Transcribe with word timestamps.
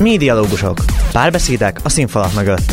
Médialógusok. 0.00 0.76
Párbeszédek 1.12 1.78
a 1.82 1.88
színfalak 1.88 2.34
mögött. 2.34 2.72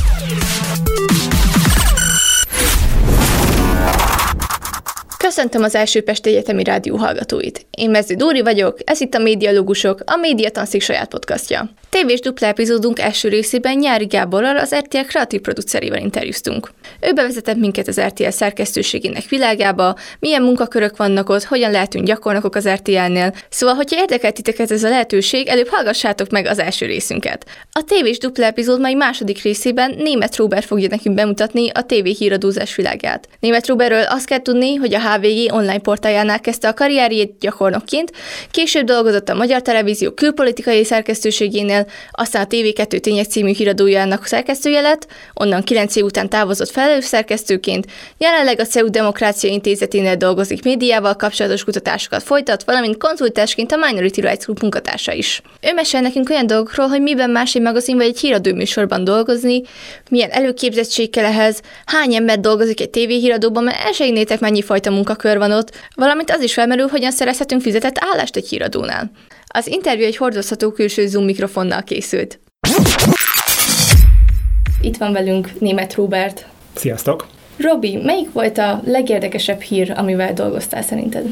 Köszöntöm 5.17 5.63
az 5.63 5.75
első 5.75 6.03
Pesti 6.03 6.29
Egyetemi 6.29 6.63
Rádió 6.63 6.95
hallgatóit. 6.95 7.65
Én 7.71 7.89
Mező 7.89 8.15
Dóri 8.15 8.41
vagyok, 8.41 8.77
ez 8.85 9.01
itt 9.01 9.13
a 9.13 9.19
Médialógusok, 9.19 10.01
a 10.05 10.15
Média 10.15 10.49
Tanszik 10.49 10.81
saját 10.81 11.09
podcastja. 11.09 11.69
Tévés 11.89 12.19
dupla 12.19 12.47
epizódunk 12.47 12.99
első 12.99 13.29
részében 13.29 13.77
Nyári 13.77 14.05
Gáborral, 14.05 14.57
az 14.57 14.75
RTL 14.75 15.05
kreatív 15.07 15.41
producerével 15.41 15.99
interjúztunk. 15.99 16.71
Ő 16.99 17.13
bevezetett 17.13 17.57
minket 17.57 17.87
az 17.87 18.01
RTL 18.01 18.29
szerkesztőségének 18.29 19.29
világába, 19.29 19.95
milyen 20.19 20.41
munkakörök 20.41 20.97
vannak 20.97 21.29
ott, 21.29 21.43
hogyan 21.43 21.71
lehetünk 21.71 22.05
gyakornokok 22.05 22.55
az 22.55 22.69
RTL-nél. 22.69 23.33
Szóval, 23.49 23.75
hogyha 23.75 23.99
érdekelt 23.99 24.35
titeket 24.35 24.71
ez 24.71 24.83
a 24.83 24.89
lehetőség, 24.89 25.47
előbb 25.47 25.67
hallgassátok 25.67 26.29
meg 26.29 26.45
az 26.45 26.59
első 26.59 26.85
részünket. 26.85 27.45
A 27.71 27.83
tévés 27.83 28.17
dupla 28.17 28.45
epizód 28.45 28.79
mai 28.79 28.93
második 28.93 29.41
részében 29.41 29.95
Német 29.97 30.35
Robert 30.35 30.65
fogja 30.65 30.87
nekünk 30.89 31.15
bemutatni 31.15 31.69
a 31.69 31.85
TV 31.85 32.05
híradózás 32.17 32.75
világát. 32.75 33.27
Német 33.39 33.67
Robertről 33.67 34.03
azt 34.03 34.25
kell 34.25 34.41
tudni, 34.41 34.75
hogy 34.75 34.93
a 34.93 34.99
HVG 34.99 35.53
online 35.53 35.79
portájánál 35.79 36.39
kezdte 36.39 36.67
a 36.67 36.73
karrierjét 36.73 37.35
gyakornokként, 37.39 38.11
később 38.51 38.85
dolgozott 38.85 39.29
a 39.29 39.35
Magyar 39.35 39.61
Televízió 39.61 40.11
külpolitikai 40.11 40.83
szerkesztőségénél, 40.83 41.76
aztán 42.11 42.43
a 42.43 42.47
TV2 42.47 42.99
Tények 42.99 43.25
című 43.25 43.53
híradójának 43.53 44.25
szerkesztője 44.25 44.81
lett, 44.81 45.07
onnan 45.33 45.63
9 45.63 45.95
év 45.95 46.03
után 46.03 46.29
távozott 46.29 46.69
felelős 46.69 47.05
szerkesztőként, 47.05 47.85
jelenleg 48.17 48.59
a 48.59 48.65
CEU 48.65 48.89
Demokrácia 48.89 49.49
Intézeténél 49.49 50.15
dolgozik 50.15 50.63
médiával 50.63 51.15
kapcsolatos 51.15 51.63
kutatásokat 51.63 52.23
folytat, 52.23 52.63
valamint 52.63 52.97
konzultásként 52.97 53.71
a 53.71 53.77
Minority 53.85 54.19
Rights 54.19 54.43
Group 54.43 54.61
munkatársa 54.61 55.11
is. 55.13 55.41
Ő 55.61 55.73
mesél 55.73 56.01
nekünk 56.01 56.29
olyan 56.29 56.47
dolgokról, 56.47 56.87
hogy 56.87 57.01
miben 57.01 57.29
más 57.29 57.55
egy 57.55 57.61
magazin 57.61 57.95
vagy 57.97 58.05
egy 58.05 58.19
híradó 58.19 58.53
műsorban 58.53 59.03
dolgozni, 59.03 59.61
milyen 60.09 60.29
előképzettség 60.29 61.09
kell 61.09 61.25
ehhez, 61.25 61.61
hány 61.85 62.15
ember 62.15 62.39
dolgozik 62.39 62.81
egy 62.81 62.89
tévéhíradóban, 62.89 63.63
mert 63.63 63.85
el 63.85 63.91
se 63.91 64.37
mennyi 64.39 64.61
fajta 64.61 64.91
munkakör 64.91 65.37
van 65.37 65.51
ott, 65.51 65.71
valamint 65.95 66.31
az 66.31 66.41
is 66.41 66.53
felmerül, 66.53 66.87
hogyan 66.87 67.11
szerezhetünk 67.11 67.61
fizetett 67.61 67.97
állást 67.99 68.35
egy 68.35 68.47
híradónál. 68.47 69.11
Az 69.47 69.67
interjú 69.67 70.05
egy 70.05 70.17
hordozható 70.17 70.71
külső 70.71 71.07
Zoom 71.07 71.25
mikrofonnal 71.25 71.83
készült. 71.83 72.39
Itt 74.81 74.97
van 74.97 75.11
velünk 75.11 75.59
német 75.59 75.93
Robert. 75.93 76.47
Sziasztok! 76.73 77.27
Robi, 77.57 77.95
melyik 77.95 78.31
volt 78.31 78.57
a 78.57 78.81
legérdekesebb 78.85 79.61
hír, 79.61 79.93
amivel 79.95 80.33
dolgoztál 80.33 80.81
szerinted? 80.81 81.25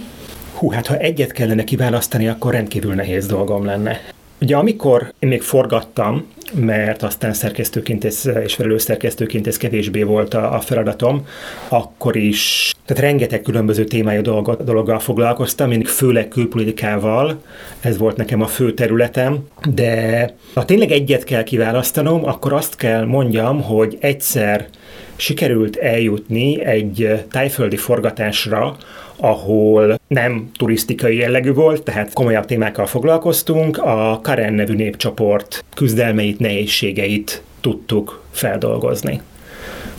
Hú, 0.54 0.72
hát 0.72 0.88
ha 0.88 0.98
egyet 0.98 1.32
kellene 1.32 1.64
kiválasztani, 1.64 2.28
akkor 2.28 2.52
rendkívül 2.52 2.94
nehéz 2.94 3.28
dolgom 3.28 3.66
lenne. 3.66 4.02
Ugye 4.42 4.56
amikor 4.56 5.14
én 5.20 5.30
még 5.30 5.42
forgattam, 5.42 6.26
mert 6.54 7.04
aztán 7.04 7.34
szerkesztőként 7.34 8.04
és, 8.04 8.26
és 8.44 8.54
felelős 8.54 8.82
szerkesztőként 8.82 9.48
ez 9.48 9.58
kevésbé 9.58 10.04
volt 10.04 10.34
a, 10.34 10.54
a 10.54 10.60
feladatom, 10.60 11.28
akkor 11.68 12.16
is 12.16 12.75
tehát 12.86 13.04
rengeteg 13.04 13.42
különböző 13.42 13.84
témájú 13.84 14.22
dolgot, 14.22 14.64
dologgal 14.64 15.00
foglalkoztam, 15.00 15.70
mindig 15.70 15.88
főleg 15.88 16.28
külpolitikával, 16.28 17.42
ez 17.82 17.98
volt 17.98 18.18
nekem 18.18 18.42
a 18.42 18.48
fő 18.48 18.74
területem, 18.74 19.48
de 19.74 20.34
ha 20.54 20.66
tényleg 20.66 20.92
egyet 20.92 21.24
kell 21.24 21.44
kiválasztanom, 21.44 22.26
akkor 22.26 22.54
azt 22.54 22.76
kell 22.76 23.06
mondjam, 23.06 23.62
hogy 23.62 23.98
egyszer 24.00 24.68
sikerült 25.16 25.76
eljutni 25.76 26.64
egy 26.64 27.24
tájföldi 27.32 27.78
forgatásra, 27.78 28.76
ahol 29.16 30.00
nem 30.08 30.50
turisztikai 30.58 31.18
jellegű 31.18 31.54
volt, 31.54 31.84
tehát 31.84 32.14
komolyabb 32.14 32.46
témákkal 32.46 32.86
foglalkoztunk, 32.86 33.78
a 33.78 34.20
Karen 34.24 34.54
nevű 34.54 34.74
népcsoport 34.74 35.64
küzdelmeit, 35.76 36.40
nehézségeit 36.40 37.44
tudtuk 37.62 38.24
feldolgozni. 38.32 39.22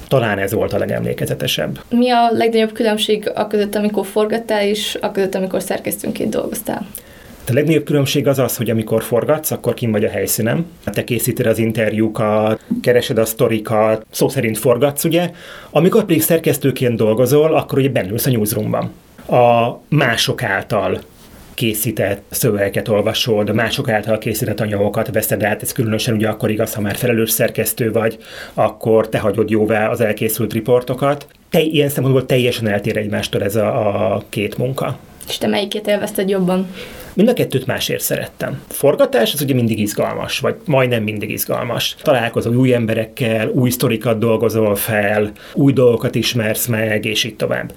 Talán 0.09 0.39
ez 0.39 0.53
volt 0.53 0.73
a 0.73 0.79
legemlékezetesebb. 0.79 1.81
Mi 1.89 2.11
a 2.11 2.31
legnagyobb 2.33 2.73
különbség 2.73 3.33
a 3.35 3.47
között, 3.47 3.75
amikor 3.75 4.07
forgattál, 4.07 4.67
és 4.67 4.99
a 5.01 5.11
között, 5.11 5.35
amikor 5.35 5.63
szerkesztőnként 5.63 6.31
dolgoztál? 6.31 6.87
A 7.49 7.53
legnagyobb 7.53 7.85
különbség 7.85 8.27
az 8.27 8.39
az, 8.39 8.57
hogy 8.57 8.71
amikor 8.71 9.03
forgatsz, 9.03 9.51
akkor 9.51 9.75
kim 9.75 9.91
vagy 9.91 10.05
a 10.05 10.09
helyszínen. 10.09 10.67
Te 10.85 11.05
készíted 11.05 11.47
az 11.47 11.59
interjúkat, 11.59 12.61
keresed 12.83 13.19
a 13.19 13.25
sztorikat, 13.25 14.07
szó 14.11 14.29
szerint 14.29 14.59
forgatsz, 14.59 15.05
ugye. 15.05 15.31
Amikor 15.71 16.05
pedig 16.05 16.23
szerkesztőként 16.23 16.97
dolgozol, 16.97 17.55
akkor 17.55 17.79
ugye 17.79 17.89
bennülsz 17.89 18.27
a 18.27 18.31
newsroomban. 18.31 18.91
A 19.29 19.79
mások 19.89 20.43
által 20.43 21.01
készített 21.57 22.23
szövegeket 22.31 22.89
olvasod, 22.89 23.55
mások 23.55 23.89
által 23.89 24.19
készített 24.19 24.61
anyagokat 24.61 25.11
veszed 25.13 25.43
át, 25.43 25.63
ez 25.63 25.73
különösen 25.73 26.15
ugye 26.15 26.29
akkor 26.29 26.51
igaz, 26.51 26.75
ha 26.75 26.81
már 26.81 26.97
felelős 26.97 27.31
szerkesztő 27.31 27.93
vagy, 27.93 28.19
akkor 28.55 29.09
te 29.09 29.19
hagyod 29.19 29.51
jóvá 29.51 29.89
az 29.89 30.01
elkészült 30.01 30.53
riportokat. 30.53 31.27
Te, 31.51 31.61
ilyen 31.61 31.89
szempontból 31.89 32.27
teljesen 32.27 32.69
eltér 32.69 32.97
egymástól 32.97 33.43
ez 33.43 33.57
a, 33.57 34.15
a 34.15 34.23
két 34.29 34.59
munka. 34.59 34.99
És 35.29 35.39
te 35.39 35.47
melyiket 35.47 35.87
élvezted 35.87 36.29
jobban? 36.29 36.67
Mind 37.15 37.29
a 37.29 37.33
kettőt 37.33 37.67
másért 37.67 38.03
szerettem. 38.03 38.63
Forgatás 38.69 39.33
az 39.33 39.41
ugye 39.41 39.55
mindig 39.55 39.79
izgalmas, 39.79 40.39
vagy 40.39 40.55
majdnem 40.65 41.03
mindig 41.03 41.31
izgalmas. 41.31 41.97
Találkozol 42.03 42.57
új 42.57 42.75
emberekkel, 42.75 43.49
új 43.49 43.71
sztorikat 43.71 44.19
dolgozol 44.19 44.75
fel, 44.75 45.31
új 45.55 45.73
dolgokat 45.73 46.15
ismersz 46.15 46.67
meg, 46.67 47.05
és 47.05 47.25
így 47.25 47.37
tovább. 47.37 47.73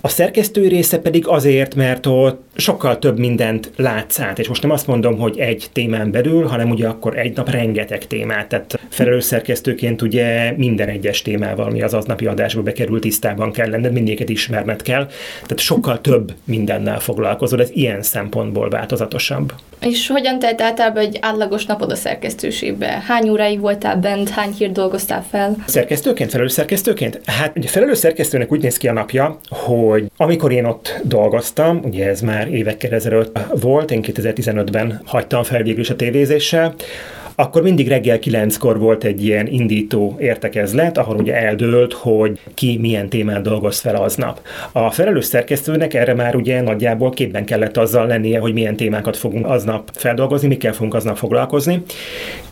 A 0.00 0.08
szerkesztő 0.08 0.68
része 0.68 0.98
pedig 0.98 1.26
azért, 1.26 1.74
mert 1.74 2.06
ott 2.06 2.43
sokkal 2.54 2.98
több 2.98 3.18
mindent 3.18 3.70
látsz 3.76 4.20
át, 4.20 4.38
és 4.38 4.48
most 4.48 4.62
nem 4.62 4.70
azt 4.70 4.86
mondom, 4.86 5.18
hogy 5.18 5.38
egy 5.38 5.66
témán 5.72 6.10
belül, 6.10 6.46
hanem 6.46 6.70
ugye 6.70 6.88
akkor 6.88 7.18
egy 7.18 7.36
nap 7.36 7.50
rengeteg 7.50 8.06
témát, 8.06 8.48
tehát 8.48 8.80
felelős 8.88 9.24
szerkesztőként 9.24 10.02
ugye 10.02 10.52
minden 10.56 10.88
egyes 10.88 11.22
témával, 11.22 11.70
mi 11.70 11.82
az 11.82 11.94
aznapi 11.94 12.26
adásba 12.26 12.62
bekerül, 12.62 13.00
tisztában 13.00 13.52
kell 13.52 13.68
lenned, 13.70 13.92
mindéket 13.92 14.28
ismerned 14.28 14.82
kell, 14.82 15.06
tehát 15.42 15.58
sokkal 15.58 16.00
több 16.00 16.32
mindennel 16.44 17.00
foglalkozol, 17.00 17.60
ez 17.60 17.70
ilyen 17.72 18.02
szempontból 18.02 18.68
változatosabb. 18.68 19.52
És 19.80 20.08
hogyan 20.08 20.38
telt 20.38 20.60
általában 20.60 21.02
egy 21.02 21.18
átlagos 21.20 21.66
napod 21.66 21.90
a 21.90 21.94
szerkesztőségbe? 21.94 23.02
Hány 23.06 23.28
óráig 23.28 23.60
voltál 23.60 23.96
bent, 23.96 24.28
hány 24.28 24.52
hírt 24.58 24.72
dolgoztál 24.72 25.24
fel? 25.30 25.56
Szerkesztőként, 25.66 26.30
felelős 26.30 26.52
szerkesztőként? 26.52 27.20
Hát 27.26 27.56
ugye 27.56 27.68
felelős 27.68 27.98
szerkesztőnek 27.98 28.52
úgy 28.52 28.62
néz 28.62 28.76
ki 28.76 28.88
a 28.88 28.92
napja, 28.92 29.38
hogy 29.48 30.10
amikor 30.16 30.52
én 30.52 30.64
ott 30.64 31.00
dolgoztam, 31.02 31.80
ugye 31.84 32.08
ez 32.08 32.20
már 32.20 32.43
évekkel 32.48 32.92
ezelőtt 32.92 33.38
volt, 33.60 33.90
én 33.90 34.04
2015-ben 34.06 35.00
hagytam 35.04 35.42
fel 35.42 35.62
végül 35.62 35.80
is 35.80 35.90
a 35.90 35.96
tévézéssel, 35.96 36.74
akkor 37.36 37.62
mindig 37.62 37.88
reggel 37.88 38.18
kilenckor 38.18 38.78
volt 38.78 39.04
egy 39.04 39.24
ilyen 39.24 39.46
indító 39.46 40.16
értekezlet, 40.18 40.98
ahol 40.98 41.16
ugye 41.16 41.34
eldőlt, 41.34 41.92
hogy 41.92 42.40
ki 42.54 42.78
milyen 42.80 43.08
témán 43.08 43.42
dolgoz 43.42 43.80
fel 43.80 43.96
aznap. 43.96 44.40
A 44.72 44.90
felelős 44.90 45.24
szerkesztőnek 45.24 45.94
erre 45.94 46.14
már 46.14 46.34
ugye 46.34 46.60
nagyjából 46.60 47.10
képben 47.10 47.44
kellett 47.44 47.76
azzal 47.76 48.06
lennie, 48.06 48.38
hogy 48.38 48.52
milyen 48.52 48.76
témákat 48.76 49.16
fogunk 49.16 49.46
aznap 49.46 49.90
feldolgozni, 49.94 50.48
mikkel 50.48 50.72
fogunk 50.72 50.94
aznap 50.94 51.16
foglalkozni, 51.16 51.82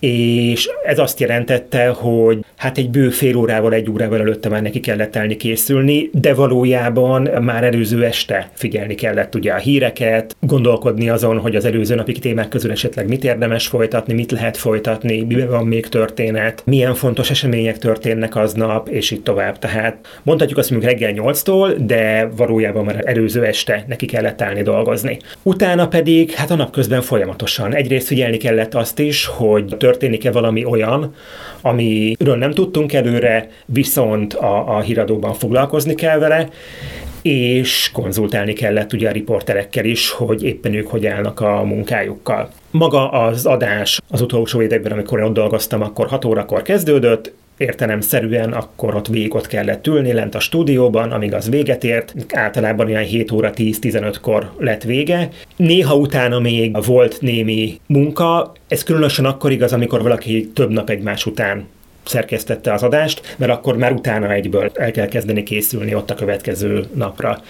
és 0.00 0.68
ez 0.84 0.98
azt 0.98 1.20
jelentette, 1.20 1.88
hogy 1.88 2.44
hát 2.62 2.78
egy 2.78 2.90
bő 2.90 3.10
fél 3.10 3.36
órával, 3.36 3.72
egy 3.72 3.90
órával 3.90 4.20
előtte 4.20 4.48
már 4.48 4.62
neki 4.62 4.80
kellett 4.80 5.16
elni 5.16 5.36
készülni, 5.36 6.10
de 6.12 6.34
valójában 6.34 7.28
már 7.40 7.64
előző 7.64 8.04
este 8.04 8.50
figyelni 8.52 8.94
kellett 8.94 9.34
ugye 9.34 9.52
a 9.52 9.56
híreket, 9.56 10.36
gondolkodni 10.40 11.08
azon, 11.08 11.38
hogy 11.38 11.56
az 11.56 11.64
előző 11.64 11.94
napi 11.94 12.12
témák 12.12 12.48
közül 12.48 12.70
esetleg 12.70 13.08
mit 13.08 13.24
érdemes 13.24 13.66
folytatni, 13.66 14.14
mit 14.14 14.30
lehet 14.30 14.56
folytatni, 14.56 15.22
miben 15.22 15.48
van 15.48 15.66
még 15.66 15.86
történet, 15.86 16.62
milyen 16.64 16.94
fontos 16.94 17.30
események 17.30 17.78
történnek 17.78 18.36
aznap, 18.36 18.88
és 18.88 19.10
így 19.10 19.22
tovább. 19.22 19.58
Tehát 19.58 19.96
mondhatjuk 20.22 20.58
azt 20.58 20.70
mondjuk 20.70 20.92
reggel 20.92 21.12
8-tól, 21.16 21.74
de 21.86 22.30
valójában 22.36 22.84
már 22.84 23.02
előző 23.04 23.44
este 23.44 23.84
neki 23.88 24.06
kellett 24.06 24.42
állni 24.42 24.62
dolgozni. 24.62 25.18
Utána 25.42 25.88
pedig, 25.88 26.30
hát 26.30 26.50
a 26.50 26.56
napközben 26.56 27.00
folyamatosan. 27.00 27.74
Egyrészt 27.74 28.06
figyelni 28.06 28.36
kellett 28.36 28.74
azt 28.74 28.98
is, 28.98 29.26
hogy 29.26 29.64
történik-e 29.78 30.30
valami 30.30 30.64
olyan, 30.64 31.14
amiről 31.60 32.36
nem 32.36 32.51
tudtunk 32.54 32.92
előre, 32.92 33.48
viszont 33.66 34.34
a, 34.34 34.76
a 34.76 34.80
híradóban 34.80 35.34
foglalkozni 35.34 35.94
kell 35.94 36.18
vele, 36.18 36.48
és 37.22 37.90
konzultálni 37.92 38.52
kellett 38.52 38.92
ugye 38.92 39.08
a 39.08 39.12
riporterekkel 39.12 39.84
is, 39.84 40.10
hogy 40.10 40.44
éppen 40.44 40.74
ők 40.74 40.86
hogy 40.86 41.06
állnak 41.06 41.40
a 41.40 41.62
munkájukkal. 41.62 42.50
Maga 42.70 43.10
az 43.10 43.46
adás 43.46 44.00
az 44.08 44.20
utolsó 44.20 44.62
években, 44.62 44.92
amikor 44.92 45.22
ott 45.22 45.32
dolgoztam, 45.32 45.82
akkor 45.82 46.06
6 46.06 46.24
órakor 46.24 46.62
kezdődött, 46.62 47.32
értelemszerűen 47.56 48.52
akkor 48.52 48.94
ott 48.94 49.06
végig 49.06 49.34
ott 49.34 49.46
kellett 49.46 49.86
ülni 49.86 50.12
lent 50.12 50.34
a 50.34 50.40
stúdióban, 50.40 51.12
amíg 51.12 51.34
az 51.34 51.48
véget 51.48 51.84
ért. 51.84 52.14
Általában 52.28 52.88
ilyen 52.88 53.04
7 53.04 53.32
óra 53.32 53.50
10-15-kor 53.54 54.52
lett 54.58 54.82
vége. 54.82 55.28
Néha 55.56 55.96
utána 55.96 56.38
még 56.38 56.84
volt 56.86 57.20
némi 57.20 57.80
munka, 57.86 58.52
ez 58.68 58.82
különösen 58.82 59.24
akkor 59.24 59.52
igaz, 59.52 59.72
amikor 59.72 60.02
valaki 60.02 60.50
több 60.54 60.70
nap 60.70 60.90
egymás 60.90 61.26
után 61.26 61.66
szerkesztette 62.04 62.72
az 62.72 62.82
adást, 62.82 63.34
mert 63.38 63.52
akkor 63.52 63.76
már 63.76 63.92
utána 63.92 64.32
egyből 64.32 64.70
el 64.74 64.90
kell 64.90 65.06
kezdeni 65.06 65.42
készülni 65.42 65.94
ott 65.94 66.10
a 66.10 66.14
következő 66.14 66.84
napra. 66.94 67.40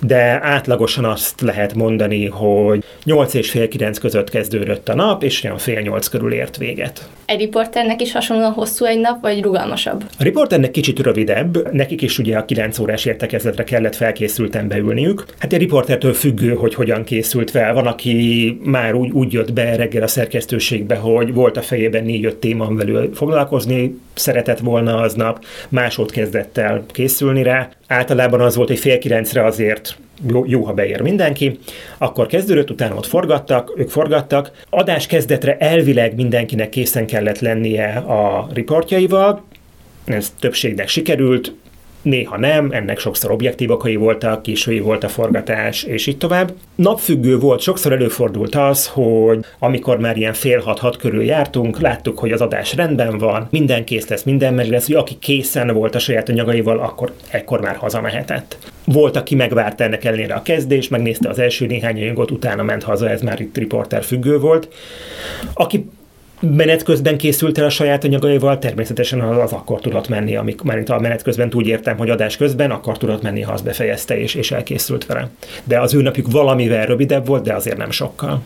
De 0.00 0.38
átlagosan 0.42 1.04
azt 1.04 1.40
lehet 1.40 1.74
mondani, 1.74 2.26
hogy 2.26 2.84
8 3.04 3.34
és 3.34 3.50
fél 3.50 3.68
9 3.68 3.98
között 3.98 4.30
kezdődött 4.30 4.88
a 4.88 4.94
nap, 4.94 5.22
és 5.22 5.44
olyan 5.44 5.58
fél 5.58 5.80
8 5.80 6.08
körül 6.08 6.32
ért 6.32 6.56
véget. 6.56 7.08
Egy 7.24 7.38
riporternek 7.38 8.00
is 8.00 8.12
hasonlóan 8.12 8.52
hosszú 8.52 8.84
egy 8.84 9.00
nap, 9.00 9.20
vagy 9.20 9.42
rugalmasabb? 9.42 10.04
A 10.18 10.22
riporternek 10.22 10.70
kicsit 10.70 10.98
rövidebb, 10.98 11.72
nekik 11.72 12.02
is 12.02 12.18
ugye 12.18 12.36
a 12.36 12.44
9 12.44 12.78
órás 12.78 13.04
értekezletre 13.04 13.64
kellett 13.64 13.94
felkészülten 13.94 14.68
beülniük. 14.68 15.24
Hát 15.38 15.52
egy 15.52 15.58
riportertől 15.58 16.12
függő, 16.12 16.54
hogy 16.54 16.74
hogyan 16.74 17.04
készült 17.04 17.50
fel. 17.50 17.74
Van, 17.74 17.86
aki 17.86 18.58
már 18.62 18.94
úgy, 18.94 19.10
úgy 19.10 19.32
jött 19.32 19.52
be 19.52 19.76
reggel 19.76 20.02
a 20.02 20.06
szerkesztőségbe, 20.06 20.96
hogy 20.96 21.34
volt 21.34 21.56
a 21.56 21.62
fejében 21.62 22.04
négy-öt 22.04 22.36
téma, 22.36 22.64
amivel 22.64 23.08
foglalkozni 23.14 23.93
szeretett 24.14 24.58
volna 24.58 24.96
aznap, 24.96 25.44
másod 25.68 26.10
kezdett 26.10 26.58
el 26.58 26.84
készülni 26.88 27.42
rá. 27.42 27.68
Általában 27.86 28.40
az 28.40 28.56
volt, 28.56 28.68
hogy 28.68 28.78
fél 28.78 28.98
kilencre 28.98 29.44
azért 29.44 29.96
jó, 30.28 30.44
jó, 30.46 30.62
ha 30.62 30.72
beér 30.72 31.00
mindenki, 31.00 31.58
akkor 31.98 32.26
kezdődött, 32.26 32.70
utána 32.70 32.94
ott 32.94 33.06
forgattak, 33.06 33.72
ők 33.76 33.90
forgattak. 33.90 34.50
Adás 34.70 35.06
kezdetre 35.06 35.56
elvileg 35.56 36.14
mindenkinek 36.14 36.68
készen 36.68 37.06
kellett 37.06 37.38
lennie 37.40 37.92
a 37.96 38.48
riportjaival, 38.52 39.44
ez 40.04 40.32
többségnek 40.38 40.88
sikerült, 40.88 41.52
néha 42.04 42.38
nem, 42.38 42.70
ennek 42.70 42.98
sokszor 42.98 43.30
objektív 43.30 43.70
okai 43.70 43.96
voltak, 43.96 44.42
késői 44.42 44.80
volt 44.80 45.04
a 45.04 45.08
forgatás, 45.08 45.82
és 45.82 46.06
így 46.06 46.18
tovább. 46.18 46.52
Napfüggő 46.74 47.38
volt, 47.38 47.60
sokszor 47.60 47.92
előfordult 47.92 48.54
az, 48.54 48.86
hogy 48.86 49.44
amikor 49.58 49.98
már 49.98 50.16
ilyen 50.16 50.32
fél 50.32 50.60
hat-hat 50.60 50.96
körül 50.96 51.24
jártunk, 51.24 51.80
láttuk, 51.80 52.18
hogy 52.18 52.32
az 52.32 52.40
adás 52.40 52.74
rendben 52.74 53.18
van, 53.18 53.46
minden 53.50 53.84
kész 53.84 54.08
lesz, 54.08 54.22
minden 54.22 54.54
meg 54.54 54.68
lesz, 54.68 54.86
hogy 54.86 54.94
aki 54.94 55.16
készen 55.18 55.74
volt 55.74 55.94
a 55.94 55.98
saját 55.98 56.28
anyagaival, 56.28 56.78
akkor 56.78 57.12
ekkor 57.30 57.60
már 57.60 57.76
hazamehetett. 57.76 58.58
Volt, 58.84 59.16
aki 59.16 59.34
megvárta 59.34 59.84
ennek 59.84 60.04
ellenére 60.04 60.34
a 60.34 60.42
kezdés, 60.42 60.88
megnézte 60.88 61.28
az 61.28 61.38
első 61.38 61.66
néhány 61.66 62.02
anyagot, 62.02 62.30
utána 62.30 62.62
ment 62.62 62.82
haza, 62.82 63.10
ez 63.10 63.20
már 63.20 63.40
itt 63.40 63.56
riporter 63.56 64.04
függő 64.04 64.38
volt. 64.38 64.68
Aki 65.54 65.86
menet 66.50 66.82
közben 66.82 67.16
készült 67.16 67.58
el 67.58 67.64
a 67.64 67.70
saját 67.70 68.04
anyagaival, 68.04 68.58
természetesen 68.58 69.20
az 69.20 69.52
akkor 69.52 69.80
tudott 69.80 70.08
menni, 70.08 70.36
amik, 70.36 70.62
mert 70.62 70.88
a 70.88 71.00
menet 71.00 71.22
közben 71.22 71.50
úgy 71.54 71.66
értem, 71.66 71.96
hogy 71.96 72.10
adás 72.10 72.36
közben, 72.36 72.70
akkor 72.70 72.98
tudott 72.98 73.22
menni, 73.22 73.40
ha 73.40 73.52
azt 73.52 73.64
befejezte 73.64 74.18
és, 74.18 74.34
és 74.34 74.50
elkészült 74.50 75.06
vele. 75.06 75.28
De 75.64 75.80
az 75.80 75.94
ő 75.94 76.02
napjuk 76.02 76.30
valamivel 76.30 76.86
rövidebb 76.86 77.26
volt, 77.26 77.44
de 77.44 77.54
azért 77.54 77.76
nem 77.76 77.90
sokkal. 77.90 78.42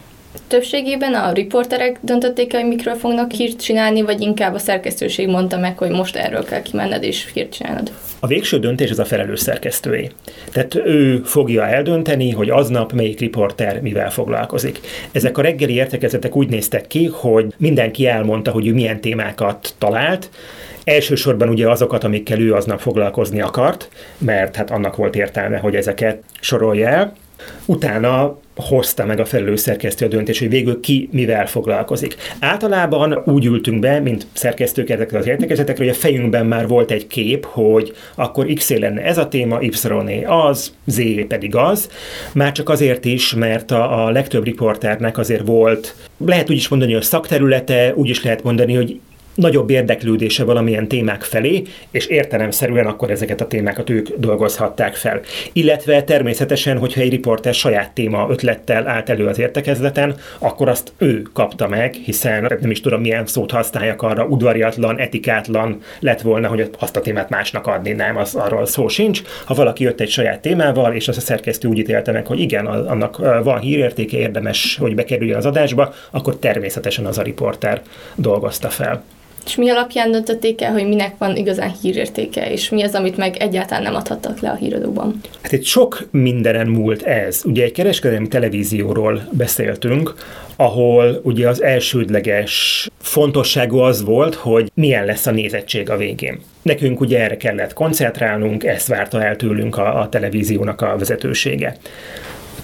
Többségében 0.46 1.14
a 1.14 1.32
riporterek 1.32 1.98
döntötték 2.00 2.52
el, 2.52 2.60
hogy 2.60 2.68
mikről 2.68 2.94
fognak 2.94 3.30
hírt 3.30 3.60
csinálni, 3.60 4.02
vagy 4.02 4.20
inkább 4.20 4.54
a 4.54 4.58
szerkesztőség 4.58 5.28
mondta 5.28 5.58
meg, 5.58 5.78
hogy 5.78 5.90
most 5.90 6.16
erről 6.16 6.44
kell 6.44 6.62
kimenned 6.62 7.02
és 7.02 7.30
hírt 7.32 7.52
csinálnod? 7.52 7.92
A 8.20 8.26
végső 8.26 8.58
döntés 8.58 8.90
az 8.90 8.98
a 8.98 9.04
felelős 9.04 9.40
szerkesztőé. 9.40 10.10
Tehát 10.52 10.74
ő 10.74 11.22
fogja 11.24 11.66
eldönteni, 11.66 12.30
hogy 12.30 12.50
aznap 12.50 12.92
melyik 12.92 13.20
riporter 13.20 13.80
mivel 13.80 14.10
foglalkozik. 14.10 14.80
Ezek 15.12 15.38
a 15.38 15.42
reggeli 15.42 15.74
értekezetek 15.74 16.36
úgy 16.36 16.48
néztek 16.48 16.86
ki, 16.86 17.04
hogy 17.12 17.54
mindenki 17.56 18.06
elmondta, 18.06 18.50
hogy 18.50 18.66
ő 18.66 18.72
milyen 18.72 19.00
témákat 19.00 19.74
talált, 19.78 20.30
Elsősorban 20.84 21.48
ugye 21.48 21.70
azokat, 21.70 22.04
amikkel 22.04 22.40
ő 22.40 22.54
aznap 22.54 22.80
foglalkozni 22.80 23.40
akart, 23.40 23.88
mert 24.18 24.56
hát 24.56 24.70
annak 24.70 24.96
volt 24.96 25.16
értelme, 25.16 25.58
hogy 25.58 25.76
ezeket 25.76 26.22
sorolja 26.40 26.88
el. 26.88 27.12
Utána 27.66 28.38
hozta 28.56 29.04
meg 29.04 29.20
a 29.20 29.24
felelős 29.24 29.60
szerkesztő 29.60 30.04
a 30.06 30.08
döntés, 30.08 30.38
hogy 30.38 30.48
végül 30.48 30.80
ki 30.80 31.08
mivel 31.12 31.46
foglalkozik. 31.46 32.16
Általában 32.40 33.22
úgy 33.24 33.44
ültünk 33.44 33.80
be, 33.80 34.00
mint 34.00 34.26
szerkesztők 34.32 34.90
ezekre 34.90 35.18
az 35.18 35.26
értekezetekre, 35.26 35.84
hogy 35.84 35.92
a 35.92 35.98
fejünkben 35.98 36.46
már 36.46 36.68
volt 36.68 36.90
egy 36.90 37.06
kép, 37.06 37.44
hogy 37.44 37.92
akkor 38.14 38.46
X 38.46 38.70
lenne 38.70 39.02
ez 39.02 39.18
a 39.18 39.28
téma, 39.28 39.58
y 39.60 40.24
az, 40.26 40.72
Z 40.84 41.00
pedig 41.28 41.54
az. 41.54 41.90
Már 42.32 42.52
csak 42.52 42.68
azért 42.68 43.04
is, 43.04 43.34
mert 43.34 43.70
a, 43.70 44.06
a 44.06 44.10
legtöbb 44.10 44.44
riporternek 44.44 45.18
azért 45.18 45.46
volt, 45.46 45.94
lehet 46.26 46.50
úgy 46.50 46.56
is 46.56 46.68
mondani, 46.68 46.92
hogy 46.92 47.02
szakterülete, 47.02 47.92
úgy 47.94 48.08
is 48.08 48.22
lehet 48.22 48.42
mondani, 48.42 48.74
hogy 48.74 49.00
nagyobb 49.38 49.70
érdeklődése 49.70 50.44
valamilyen 50.44 50.88
témák 50.88 51.22
felé, 51.22 51.62
és 51.90 52.06
értelemszerűen 52.06 52.86
akkor 52.86 53.10
ezeket 53.10 53.40
a 53.40 53.46
témákat 53.46 53.90
ők 53.90 54.08
dolgozhatták 54.16 54.94
fel. 54.94 55.20
Illetve 55.52 56.02
természetesen, 56.02 56.78
hogyha 56.78 57.00
egy 57.00 57.10
riporter 57.10 57.54
saját 57.54 57.92
téma 57.92 58.26
ötlettel 58.30 58.88
állt 58.88 59.08
elő 59.08 59.26
az 59.26 59.38
értekezleten, 59.38 60.14
akkor 60.38 60.68
azt 60.68 60.92
ő 60.98 61.22
kapta 61.32 61.68
meg, 61.68 61.94
hiszen 61.94 62.56
nem 62.60 62.70
is 62.70 62.80
tudom 62.80 63.00
milyen 63.00 63.26
szót 63.26 63.50
használjak 63.50 64.02
arra, 64.02 64.24
udvariatlan, 64.24 64.98
etikátlan 64.98 65.80
lett 66.00 66.20
volna, 66.20 66.48
hogy 66.48 66.70
azt 66.78 66.96
a 66.96 67.00
témát 67.00 67.28
másnak 67.28 67.66
adni, 67.66 67.92
nem, 67.92 68.16
az 68.16 68.34
arról 68.34 68.66
szó 68.66 68.88
sincs. 68.88 69.22
Ha 69.44 69.54
valaki 69.54 69.84
jött 69.84 70.00
egy 70.00 70.10
saját 70.10 70.40
témával, 70.40 70.92
és 70.92 71.08
az 71.08 71.16
a 71.16 71.20
szerkesztő 71.20 71.68
úgy 71.68 71.78
ítélte 71.78 72.12
meg, 72.12 72.26
hogy 72.26 72.40
igen, 72.40 72.66
annak 72.66 73.42
van 73.42 73.58
hírértéke, 73.58 74.16
érdemes, 74.16 74.76
hogy 74.80 74.94
bekerüljön 74.94 75.36
az 75.36 75.46
adásba, 75.46 75.94
akkor 76.10 76.36
természetesen 76.36 77.06
az 77.06 77.18
a 77.18 77.22
riporter 77.22 77.82
dolgozta 78.14 78.68
fel. 78.68 79.04
És 79.48 79.54
mi 79.54 79.70
alapján 79.70 80.10
döntötték 80.10 80.62
el, 80.62 80.72
hogy 80.72 80.88
minek 80.88 81.14
van 81.18 81.36
igazán 81.36 81.72
hírértéke, 81.82 82.50
és 82.50 82.68
mi 82.68 82.82
az, 82.82 82.94
amit 82.94 83.16
meg 83.16 83.36
egyáltalán 83.36 83.82
nem 83.82 83.94
adhattak 83.94 84.40
le 84.40 84.50
a 84.50 84.54
híradóban? 84.54 85.20
Hát 85.42 85.52
itt 85.52 85.64
sok 85.64 86.08
mindenen 86.10 86.66
múlt 86.66 87.02
ez. 87.02 87.42
Ugye 87.44 87.64
egy 87.64 87.72
kereskedelmi 87.72 88.28
televízióról 88.28 89.28
beszéltünk, 89.32 90.14
ahol 90.56 91.20
ugye 91.22 91.48
az 91.48 91.62
elsődleges 91.62 92.88
fontosságú 93.00 93.78
az 93.78 94.04
volt, 94.04 94.34
hogy 94.34 94.70
milyen 94.74 95.04
lesz 95.04 95.26
a 95.26 95.30
nézettség 95.30 95.90
a 95.90 95.96
végén. 95.96 96.40
Nekünk 96.62 97.00
ugye 97.00 97.18
erre 97.18 97.36
kellett 97.36 97.72
koncentrálnunk, 97.72 98.64
ezt 98.64 98.88
várta 98.88 99.24
el 99.24 99.36
tőlünk 99.36 99.76
a, 99.76 100.00
a 100.00 100.08
televíziónak 100.08 100.80
a 100.80 100.96
vezetősége. 100.98 101.76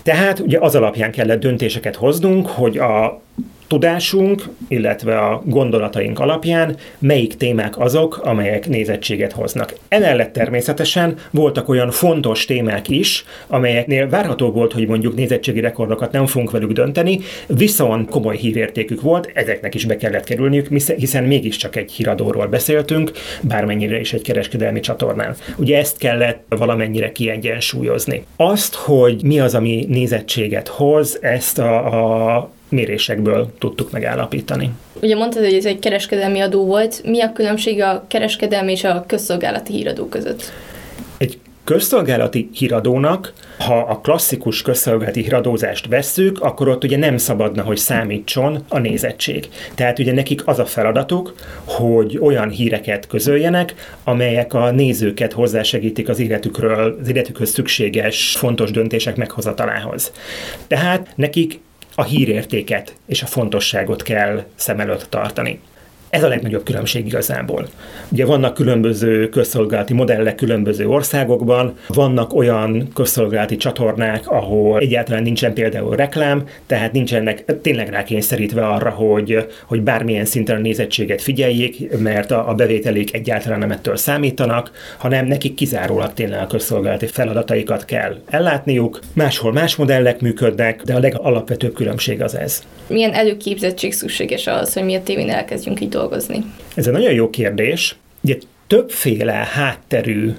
Tehát 0.03 0.39
ugye 0.39 0.59
az 0.59 0.75
alapján 0.75 1.11
kellett 1.11 1.41
döntéseket 1.41 1.97
hoznunk, 1.97 2.47
hogy 2.47 2.79
a 2.79 3.23
tudásunk, 3.67 4.43
illetve 4.69 5.19
a 5.19 5.43
gondolataink 5.45 6.19
alapján 6.19 6.77
melyik 6.99 7.37
témák 7.37 7.79
azok, 7.79 8.21
amelyek 8.25 8.69
nézettséget 8.69 9.33
hoznak. 9.33 9.75
Emellett 9.89 10.33
természetesen 10.33 11.17
voltak 11.31 11.69
olyan 11.69 11.91
fontos 11.91 12.45
témák 12.45 12.89
is, 12.89 13.25
amelyeknél 13.47 14.09
várható 14.09 14.51
volt, 14.51 14.73
hogy 14.73 14.87
mondjuk 14.87 15.15
nézettségi 15.15 15.61
rekordokat 15.61 16.13
nem 16.13 16.27
fogunk 16.27 16.51
velük 16.51 16.73
dönteni, 16.73 17.21
viszont 17.47 18.11
komoly 18.11 18.37
hírértékük 18.37 19.01
volt, 19.01 19.31
ezeknek 19.35 19.75
is 19.75 19.85
be 19.85 19.97
kellett 19.97 20.25
kerülniük, 20.25 20.69
hiszen 20.97 21.25
mégiscsak 21.25 21.77
egy 21.77 21.93
híradóról 21.93 22.47
beszéltünk, 22.47 23.13
bármennyire 23.41 24.01
is 24.01 24.13
egy 24.13 24.23
kereskedelmi 24.23 24.81
csatornán. 24.81 25.37
Ugye 25.57 25.79
ezt 25.79 25.99
kellett 25.99 26.45
valamennyire 26.49 27.13
kiegyensúlyozni. 27.13 28.25
Azt, 28.37 28.75
hogy 28.75 29.23
mi 29.23 29.41
az, 29.41 29.55
ami 29.55 29.87
nézettséget 29.89 30.69
hoz, 30.69 31.19
ezt 31.21 31.59
a, 31.59 32.37
a 32.37 32.51
mérésekből 32.75 33.51
tudtuk 33.59 33.91
megállapítani. 33.91 34.71
Ugye 35.03 35.17
mondtad, 35.17 35.45
hogy 35.45 35.55
ez 35.55 35.65
egy 35.65 35.79
kereskedelmi 35.79 36.41
adó 36.41 36.65
volt. 36.65 37.01
Mi 37.05 37.21
a 37.21 37.33
különbség 37.33 37.83
a 37.83 38.05
kereskedelmi 38.09 38.73
és 38.73 38.85
a 38.85 39.05
közszolgálati 39.07 39.73
híradó 39.73 40.07
között? 40.07 40.53
Egy 41.19 41.39
közszolgálati 41.65 42.49
híradónak, 42.53 43.33
ha 43.59 43.79
a 43.79 44.01
klasszikus 44.01 44.63
közszolgálati 44.63 45.23
híradózást 45.23 45.87
vesszük, 45.87 46.41
akkor 46.41 46.69
ott 46.69 46.85
ugye 46.85 46.97
nem 46.97 47.17
szabadna, 47.17 47.63
hogy 47.63 47.77
számítson 47.77 48.65
a 48.69 48.79
nézettség. 48.79 49.49
Tehát 49.75 49.99
ugye 49.99 50.13
nekik 50.13 50.47
az 50.47 50.59
a 50.59 50.65
feladatuk, 50.65 51.35
hogy 51.65 52.19
olyan 52.19 52.51
híreket 52.51 53.07
közöljenek, 53.07 53.75
amelyek 54.05 54.55
a 54.55 54.71
nézőket 54.71 55.33
hozzásegítik 55.33 56.09
az 56.09 56.19
életükről, 56.19 56.97
az 57.01 57.09
életükhöz 57.09 57.51
szükséges, 57.51 58.37
fontos 58.37 58.71
döntések 58.71 59.17
meghozatalához. 59.17 60.13
Tehát 60.67 61.09
nekik 61.17 61.61
a 61.95 62.03
hírértéket 62.03 62.95
és 63.07 63.23
a 63.23 63.27
fontosságot 63.27 64.03
kell 64.03 64.45
szem 64.55 64.81
előtt 64.81 65.07
tartani. 65.11 65.61
Ez 66.15 66.23
a 66.23 66.29
legnagyobb 66.29 66.65
különbség 66.65 67.07
igazából. 67.07 67.69
Ugye 68.09 68.25
vannak 68.25 68.55
különböző 68.55 69.29
közszolgálati 69.29 69.95
modellek 69.95 70.35
különböző 70.35 70.89
országokban, 70.89 71.77
vannak 71.89 72.35
olyan 72.35 72.89
közszolgálati 72.95 73.57
csatornák, 73.57 74.29
ahol 74.29 74.81
egyáltalán 74.81 75.23
nincsen 75.23 75.55
például 75.55 75.97
reklám, 75.97 76.45
tehát 76.67 76.93
nincsenek 76.93 77.45
tényleg 77.63 77.89
rákényszerítve 77.89 78.67
arra, 78.67 78.91
hogy, 78.91 79.47
hogy 79.67 79.83
bármilyen 79.83 80.25
szinten 80.25 80.57
a 80.57 80.61
nézettséget 80.61 81.23
figyeljék, 81.23 81.99
mert 81.99 82.31
a, 82.31 82.49
a 82.49 82.55
bevételék 82.55 83.15
egyáltalán 83.15 83.59
nem 83.59 83.71
ettől 83.71 83.97
számítanak, 83.97 84.71
hanem 84.99 85.27
nekik 85.27 85.55
kizárólag 85.55 86.13
tényleg 86.13 86.41
a 86.41 86.47
közszolgálati 86.47 87.07
feladataikat 87.07 87.85
kell 87.85 88.17
ellátniuk. 88.31 89.01
Máshol 89.13 89.53
más 89.53 89.77
modellek 89.77 90.21
működnek, 90.21 90.83
de 90.83 90.95
a 90.95 90.99
legalapvetőbb 90.99 91.75
különbség 91.75 92.23
az 92.23 92.37
ez. 92.37 92.63
Milyen 92.87 93.13
előképzettség 93.13 93.93
szükséges 93.93 94.47
az, 94.47 94.73
hogy 94.73 94.85
mi 94.85 94.95
a 94.95 95.03
tévén 95.03 95.31
elkezdjünk 95.31 95.81
így 95.81 95.89
dolgozni? 95.89 96.03
Ez 96.75 96.87
egy 96.87 96.93
nagyon 96.93 97.13
jó 97.13 97.31
kérdés. 97.31 97.97
Ugye 98.21 98.37
többféle 98.67 99.33
hátterű 99.33 100.33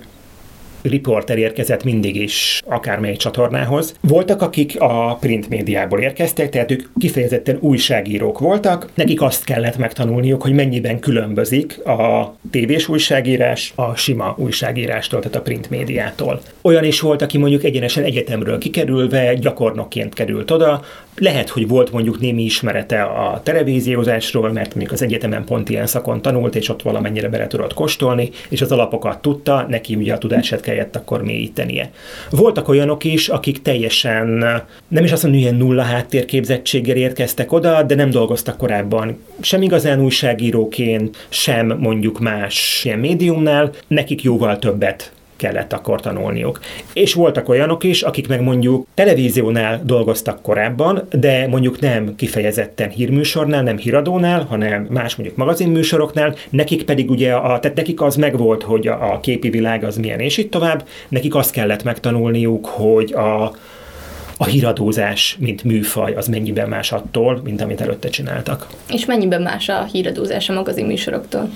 riporter 0.89 1.37
érkezett 1.37 1.83
mindig 1.83 2.15
is 2.15 2.61
akármely 2.67 3.15
csatornához. 3.15 3.95
Voltak, 4.01 4.41
akik 4.41 4.79
a 4.79 5.17
print 5.19 5.49
médiából 5.49 5.99
érkeztek, 5.99 6.49
tehát 6.49 6.71
ők 6.71 6.81
kifejezetten 6.97 7.57
újságírók 7.59 8.39
voltak, 8.39 8.89
nekik 8.93 9.21
azt 9.21 9.43
kellett 9.43 9.77
megtanulniuk, 9.77 10.41
hogy 10.41 10.53
mennyiben 10.53 10.99
különbözik 10.99 11.85
a 11.85 12.35
tévés 12.51 12.87
újságírás 12.87 13.73
a 13.75 13.95
sima 13.95 14.35
újságírástól, 14.37 15.19
tehát 15.19 15.37
a 15.37 15.41
print 15.41 15.69
médiától. 15.69 16.41
Olyan 16.61 16.83
is 16.83 16.99
volt, 16.99 17.21
aki 17.21 17.37
mondjuk 17.37 17.63
egyenesen 17.63 18.03
egyetemről 18.03 18.57
kikerülve 18.57 19.33
gyakornokként 19.33 20.13
került 20.13 20.51
oda, 20.51 20.81
lehet, 21.17 21.49
hogy 21.49 21.67
volt 21.67 21.91
mondjuk 21.91 22.19
némi 22.19 22.43
ismerete 22.43 23.01
a 23.01 23.41
televíziózásról, 23.43 24.51
mert 24.51 24.69
mondjuk 24.69 24.91
az 24.91 25.01
egyetemen 25.01 25.43
pont 25.43 25.69
ilyen 25.69 25.87
szakon 25.87 26.21
tanult, 26.21 26.55
és 26.55 26.69
ott 26.69 26.81
valamennyire 26.81 27.29
bele 27.29 27.47
tudott 27.47 27.73
kóstolni, 27.73 28.29
és 28.49 28.61
az 28.61 28.71
alapokat 28.71 29.21
tudta, 29.21 29.65
neki 29.69 29.95
ugye 29.95 30.13
a 30.13 30.17
tudását 30.17 30.61
kellett 30.75 30.95
akkor 30.95 31.23
mélyítenie. 31.23 31.91
Voltak 32.29 32.67
olyanok 32.67 33.03
is, 33.03 33.29
akik 33.29 33.61
teljesen, 33.61 34.27
nem 34.87 35.03
is 35.03 35.11
azt 35.11 35.23
mondom, 35.23 35.41
ilyen 35.41 35.55
nulla 35.55 35.81
háttérképzettséggel 35.81 36.95
érkeztek 36.95 37.51
oda, 37.51 37.83
de 37.83 37.95
nem 37.95 38.09
dolgoztak 38.09 38.57
korábban 38.57 39.17
sem 39.41 39.61
igazán 39.61 40.01
újságíróként, 40.01 41.27
sem 41.29 41.77
mondjuk 41.79 42.19
más 42.19 42.81
ilyen 42.83 42.99
médiumnál, 42.99 43.71
nekik 43.87 44.23
jóval 44.23 44.59
többet 44.59 45.14
kellett 45.35 45.73
akkor 45.73 46.01
tanulniuk. 46.01 46.59
És 46.93 47.13
voltak 47.13 47.49
olyanok 47.49 47.83
is, 47.83 48.01
akik 48.01 48.27
meg 48.27 48.41
mondjuk 48.41 48.87
televíziónál 48.93 49.81
dolgoztak 49.83 50.41
korábban, 50.41 51.07
de 51.11 51.47
mondjuk 51.47 51.79
nem 51.79 52.15
kifejezetten 52.15 52.89
hírműsornál, 52.89 53.63
nem 53.63 53.77
híradónál, 53.77 54.43
hanem 54.43 54.87
más 54.89 55.15
mondjuk 55.15 55.37
magazinműsoroknál, 55.37 56.35
nekik 56.49 56.83
pedig 56.83 57.09
ugye, 57.09 57.33
a, 57.33 57.59
tehát 57.59 57.77
nekik 57.77 58.01
az 58.01 58.15
megvolt, 58.15 58.63
hogy 58.63 58.87
a, 58.87 59.13
a 59.13 59.19
képi 59.19 59.49
világ 59.49 59.83
az 59.83 59.97
milyen, 59.97 60.19
és 60.19 60.37
itt 60.37 60.51
tovább, 60.51 60.87
nekik 61.07 61.35
azt 61.35 61.51
kellett 61.51 61.83
megtanulniuk, 61.83 62.65
hogy 62.65 63.13
a, 63.13 63.51
a 64.37 64.45
híradózás, 64.45 65.35
mint 65.39 65.63
műfaj, 65.63 66.13
az 66.13 66.27
mennyiben 66.27 66.69
más 66.69 66.91
attól, 66.91 67.41
mint 67.43 67.61
amit 67.61 67.81
előtte 67.81 68.09
csináltak. 68.09 68.67
És 68.89 69.05
mennyiben 69.05 69.41
más 69.41 69.69
a 69.69 69.83
híradózás 69.83 70.49
a 70.49 70.53
magazinműsoroktól? 70.53 71.49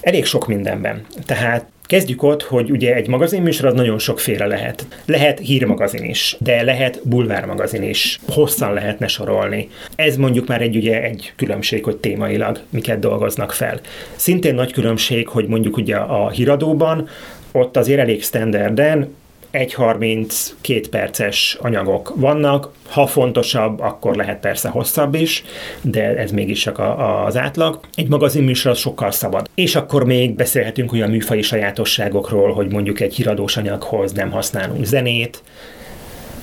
Elég 0.00 0.24
sok 0.24 0.46
mindenben. 0.46 1.00
Tehát 1.26 1.64
Kezdjük 1.88 2.22
ott, 2.22 2.42
hogy 2.42 2.70
ugye 2.70 2.94
egy 2.94 3.08
magazinműsor 3.08 3.66
az 3.66 3.74
nagyon 3.74 3.98
sokféle 3.98 4.46
lehet. 4.46 4.86
Lehet 5.06 5.38
hírmagazin 5.38 6.04
is, 6.04 6.36
de 6.40 6.62
lehet 6.62 7.00
bulvármagazin 7.04 7.82
is. 7.82 8.18
Hosszan 8.28 8.72
lehetne 8.72 9.06
sorolni. 9.06 9.68
Ez 9.96 10.16
mondjuk 10.16 10.46
már 10.46 10.62
egy 10.62 10.76
ugye 10.76 11.02
egy 11.02 11.32
különbség, 11.36 11.84
hogy 11.84 11.96
témailag 11.96 12.60
miket 12.70 12.98
dolgoznak 12.98 13.52
fel. 13.52 13.80
Szintén 14.16 14.54
nagy 14.54 14.72
különbség, 14.72 15.28
hogy 15.28 15.46
mondjuk 15.46 15.76
ugye 15.76 15.96
a 15.96 16.30
híradóban 16.30 17.08
ott 17.52 17.76
azért 17.76 18.00
elég 18.00 18.22
standarden 18.22 19.14
1.32 19.52 20.86
perces 20.90 21.56
anyagok 21.60 22.12
vannak, 22.16 22.72
ha 22.88 23.06
fontosabb, 23.06 23.80
akkor 23.80 24.16
lehet 24.16 24.40
persze 24.40 24.68
hosszabb 24.68 25.14
is, 25.14 25.44
de 25.80 26.16
ez 26.16 26.30
mégis 26.30 26.60
csak 26.60 26.78
a, 26.78 27.24
az 27.24 27.36
átlag. 27.36 27.80
Egy 27.94 28.08
magazinműsor 28.08 28.70
az 28.70 28.78
sokkal 28.78 29.10
szabad. 29.10 29.48
És 29.54 29.74
akkor 29.74 30.04
még 30.04 30.34
beszélhetünk 30.34 30.92
olyan 30.92 31.10
műfai 31.10 31.42
sajátosságokról, 31.42 32.52
hogy 32.52 32.72
mondjuk 32.72 33.00
egy 33.00 33.14
híradós 33.14 33.56
anyaghoz 33.56 34.12
nem 34.12 34.30
használunk 34.30 34.84
zenét, 34.84 35.42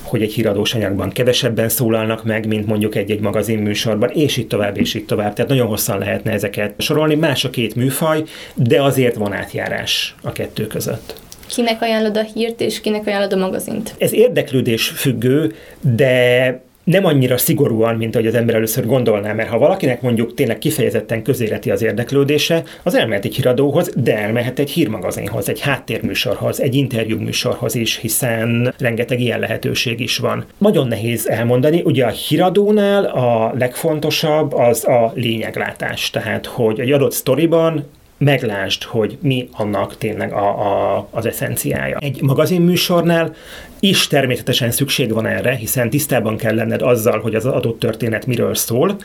hogy 0.02 0.22
egy 0.22 0.32
híradós 0.32 0.74
anyagban 0.74 1.10
kevesebben 1.10 1.68
szólalnak 1.68 2.24
meg, 2.24 2.46
mint 2.46 2.66
mondjuk 2.66 2.94
egy-egy 2.94 3.20
magazinműsorban, 3.20 4.10
és 4.10 4.36
itt 4.36 4.48
tovább, 4.48 4.78
és 4.78 4.94
itt 4.94 5.06
tovább. 5.06 5.32
Tehát 5.32 5.50
nagyon 5.50 5.66
hosszan 5.66 5.98
lehetne 5.98 6.32
ezeket 6.32 6.80
sorolni. 6.80 7.14
Más 7.14 7.44
a 7.44 7.50
két 7.50 7.74
műfaj, 7.74 8.22
de 8.54 8.82
azért 8.82 9.14
van 9.14 9.32
átjárás 9.32 10.14
a 10.22 10.32
kettő 10.32 10.66
között. 10.66 11.25
Kinek 11.46 11.82
ajánlod 11.82 12.16
a 12.16 12.22
hírt, 12.34 12.60
és 12.60 12.80
kinek 12.80 13.06
ajánlod 13.06 13.32
a 13.32 13.36
magazint? 13.36 13.94
Ez 13.98 14.12
érdeklődés 14.12 14.88
függő, 14.88 15.54
de 15.80 16.64
nem 16.86 17.04
annyira 17.04 17.36
szigorúan, 17.36 17.94
mint 17.94 18.14
ahogy 18.14 18.26
az 18.26 18.34
ember 18.34 18.54
először 18.54 18.86
gondolná, 18.86 19.32
mert 19.32 19.48
ha 19.48 19.58
valakinek 19.58 20.02
mondjuk 20.02 20.34
tényleg 20.34 20.58
kifejezetten 20.58 21.22
közéleti 21.22 21.70
az 21.70 21.82
érdeklődése, 21.82 22.62
az 22.82 22.94
elmehet 22.94 23.24
egy 23.24 23.34
híradóhoz, 23.34 23.90
de 23.96 24.18
elmehet 24.18 24.58
egy 24.58 24.70
hírmagazinhoz, 24.70 25.48
egy 25.48 25.60
háttérműsorhoz, 25.60 26.60
egy 26.60 26.74
interjúműsorhoz 26.74 27.74
is, 27.74 27.96
hiszen 27.96 28.74
rengeteg 28.78 29.20
ilyen 29.20 29.40
lehetőség 29.40 30.00
is 30.00 30.18
van. 30.18 30.44
Nagyon 30.58 30.88
nehéz 30.88 31.28
elmondani, 31.28 31.82
ugye 31.84 32.04
a 32.04 32.10
híradónál 32.10 33.04
a 33.04 33.54
legfontosabb 33.58 34.52
az 34.52 34.84
a 34.84 35.12
lényeglátás, 35.14 36.10
tehát 36.10 36.46
hogy 36.46 36.80
egy 36.80 36.92
adott 36.92 37.12
sztoriban 37.12 37.84
meglásd, 38.18 38.82
hogy 38.82 39.18
mi 39.20 39.48
annak 39.52 39.98
tényleg 39.98 40.32
a, 40.32 40.48
a, 40.48 41.08
az 41.10 41.26
eszenciája. 41.26 41.96
Egy 42.00 42.22
magazinműsornál 42.22 43.34
is 43.80 44.06
természetesen 44.06 44.70
szükség 44.70 45.12
van 45.12 45.26
erre, 45.26 45.54
hiszen 45.54 45.90
tisztában 45.90 46.36
kell 46.36 46.54
lenned 46.54 46.82
azzal, 46.82 47.20
hogy 47.20 47.34
az 47.34 47.46
adott 47.46 47.78
történet 47.78 48.26
miről 48.26 48.54
szól, 48.54 48.96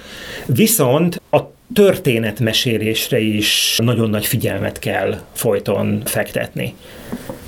viszont 0.45 1.21
a 1.31 1.39
történetmesélésre 1.73 3.19
is 3.19 3.79
nagyon 3.83 4.09
nagy 4.09 4.25
figyelmet 4.25 4.79
kell 4.79 5.21
folyton 5.33 6.01
fektetni. 6.05 6.75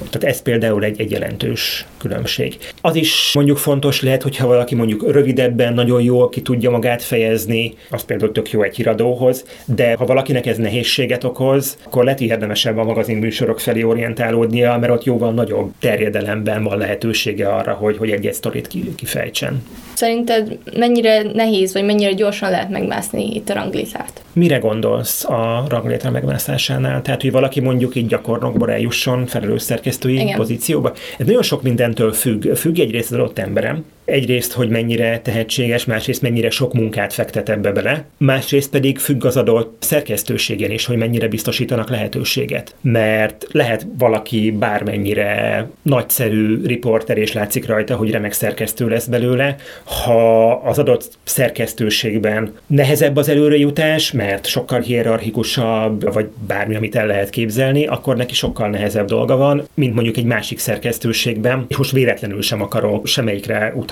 Tehát 0.10 0.24
ez 0.36 0.42
például 0.42 0.84
egy, 0.84 1.00
egy 1.00 1.12
jelentős 1.12 1.86
különbség. 2.04 2.58
Az 2.82 2.96
is 2.96 3.32
mondjuk 3.34 3.58
fontos 3.58 4.02
lehet, 4.02 4.22
hogyha 4.22 4.48
valaki 4.48 4.76
mondjuk 4.76 5.12
rövidebben 5.12 5.74
nagyon 5.74 6.02
jól 6.02 6.30
ki 6.30 6.42
tudja 6.42 6.70
magát 6.70 7.04
fejezni, 7.04 7.74
az 7.90 8.04
például 8.04 8.32
tök 8.32 8.52
jó 8.52 8.62
egy 8.62 8.76
híradóhoz, 8.76 9.46
de 9.66 9.96
ha 9.96 10.06
valakinek 10.06 10.46
ez 10.46 10.58
nehézséget 10.58 11.24
okoz, 11.24 11.78
akkor 11.86 12.04
lehet 12.04 12.22
érdemesebb 12.22 12.78
a 12.78 12.84
magazinműsorok 12.84 13.60
felé 13.60 13.84
orientálódnia, 13.84 14.78
mert 14.78 14.92
ott 14.92 15.04
jóval 15.04 15.34
nagyobb 15.34 15.72
terjedelemben 15.80 16.64
van 16.64 16.78
lehetősége 16.78 17.48
arra, 17.48 17.74
hogy, 17.74 17.98
hogy 17.98 18.10
egy-egy 18.10 18.34
sztorit 18.34 18.68
kifejtsen. 18.96 19.64
Szerinted 19.94 20.58
mennyire 20.78 21.22
nehéz, 21.34 21.74
vagy 21.74 21.86
mennyire 21.86 22.14
gyorsan 22.14 22.50
lehet 22.50 22.70
megmászni 22.70 23.36
itt 23.36 23.50
a 23.50 23.54
ranglétrát? 23.54 24.22
Mire 24.34 24.58
gondolsz 24.58 25.26
a 25.26 25.66
ranglétra 25.70 26.12
megmászásánál? 26.12 27.02
Tehát, 27.02 27.22
hogy 27.22 27.32
valaki 27.32 27.60
mondjuk 27.60 27.96
így 27.96 28.08
gyakornokból 28.08 28.72
eljusson 28.72 29.26
felelős 29.26 29.62
szerkesztői 29.62 30.20
Igen. 30.20 30.38
pozícióba? 30.38 30.94
Ez 31.18 31.26
nagyon 31.26 31.42
sok 31.42 31.62
mindentől 31.94 32.14
függ. 32.14 32.56
Függ 32.56 32.80
egyrészt 32.80 33.12
az 33.12 33.18
adott 33.18 33.40
emberem, 33.40 33.86
egyrészt, 34.06 34.54
hogy 34.54 34.70
mennyire 34.70 35.20
tehetséges, 35.20 35.86
másrészt 35.86 36.22
mennyire 36.22 36.50
sok 36.50 36.74
munkát 36.74 37.14
fektet 37.14 37.50
ebbe 37.50 37.72
bele, 37.72 38.06
másrészt 38.18 38.70
pedig 38.70 38.98
függ 38.98 39.26
az 39.26 39.38
adott 39.38 39.76
szerkesztőségen 39.80 40.72
is, 40.72 40.86
hogy 40.86 40.98
mennyire 40.98 41.28
biztosítanak 41.28 41.90
lehetőséget. 41.90 42.76
Mert 42.82 43.48
lehet 43.52 43.88
valaki 43.98 44.52
bármennyire 44.52 45.68
nagyszerű 45.82 46.66
riporter, 46.66 47.18
és 47.18 47.34
látszik 47.34 47.68
rajta, 47.68 47.96
hogy 47.96 48.12
remek 48.12 48.32
szerkesztő 48.32 48.88
lesz 48.88 49.06
belőle, 49.06 49.56
ha 49.84 50.52
az 50.52 50.80
adott 50.80 51.10
szerkesztőségben 51.24 52.54
nehezebb 52.68 53.16
az 53.16 53.30
előrejutás, 53.30 54.12
mert 54.12 54.46
sokkal 54.46 54.80
hierarchikusabb, 54.80 56.14
vagy 56.14 56.30
bármi, 56.48 56.76
amit 56.76 56.96
el 56.96 57.08
lehet 57.08 57.30
képzelni, 57.30 57.86
akkor 57.86 58.16
neki 58.16 58.34
sokkal 58.34 58.70
nehezebb 58.70 59.08
dolga 59.08 59.36
van, 59.36 59.68
mint 59.74 59.94
mondjuk 59.94 60.18
egy 60.18 60.26
másik 60.26 60.60
szerkesztőségben, 60.60 61.66
és 61.68 61.78
most 61.78 61.92
véletlenül 61.92 62.42
sem 62.42 62.62
akarok 62.62 63.08
semmelyikre 63.08 63.74
utalni, 63.76 63.92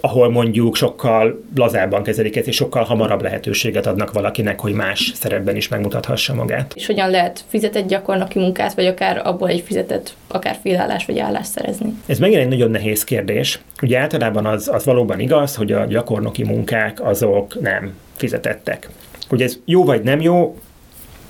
ahol 0.00 0.30
mondjuk 0.30 0.76
sokkal 0.76 1.44
lazábban 1.56 2.02
kezelik 2.02 2.36
ezt, 2.36 2.46
és 2.46 2.56
sokkal 2.56 2.82
hamarabb 2.82 3.22
lehetőséget 3.22 3.86
adnak 3.86 4.12
valakinek, 4.12 4.60
hogy 4.60 4.72
más 4.72 5.12
szerepben 5.14 5.56
is 5.56 5.68
megmutathassa 5.68 6.34
magát. 6.34 6.72
És 6.76 6.86
hogyan 6.86 7.10
lehet 7.10 7.44
fizetett 7.48 7.86
gyakornoki 7.86 8.38
munkát, 8.38 8.74
vagy 8.74 8.86
akár 8.86 9.20
abból 9.24 9.48
egy 9.48 9.60
fizetett, 9.60 10.14
akár 10.28 10.58
félállás 10.62 11.04
vagy 11.06 11.18
állást 11.18 11.50
szerezni? 11.50 11.94
Ez 12.06 12.18
megint 12.18 12.40
egy 12.40 12.48
nagyon 12.48 12.70
nehéz 12.70 13.04
kérdés. 13.04 13.60
Ugye 13.82 13.98
általában 13.98 14.46
az, 14.46 14.68
az 14.68 14.84
valóban 14.84 15.20
igaz, 15.20 15.54
hogy 15.56 15.72
a 15.72 15.84
gyakornoki 15.84 16.44
munkák 16.44 17.04
azok 17.04 17.60
nem 17.60 17.94
fizetettek. 18.16 18.88
Hogy 19.28 19.42
ez 19.42 19.58
jó 19.64 19.84
vagy 19.84 20.02
nem 20.02 20.20
jó, 20.20 20.56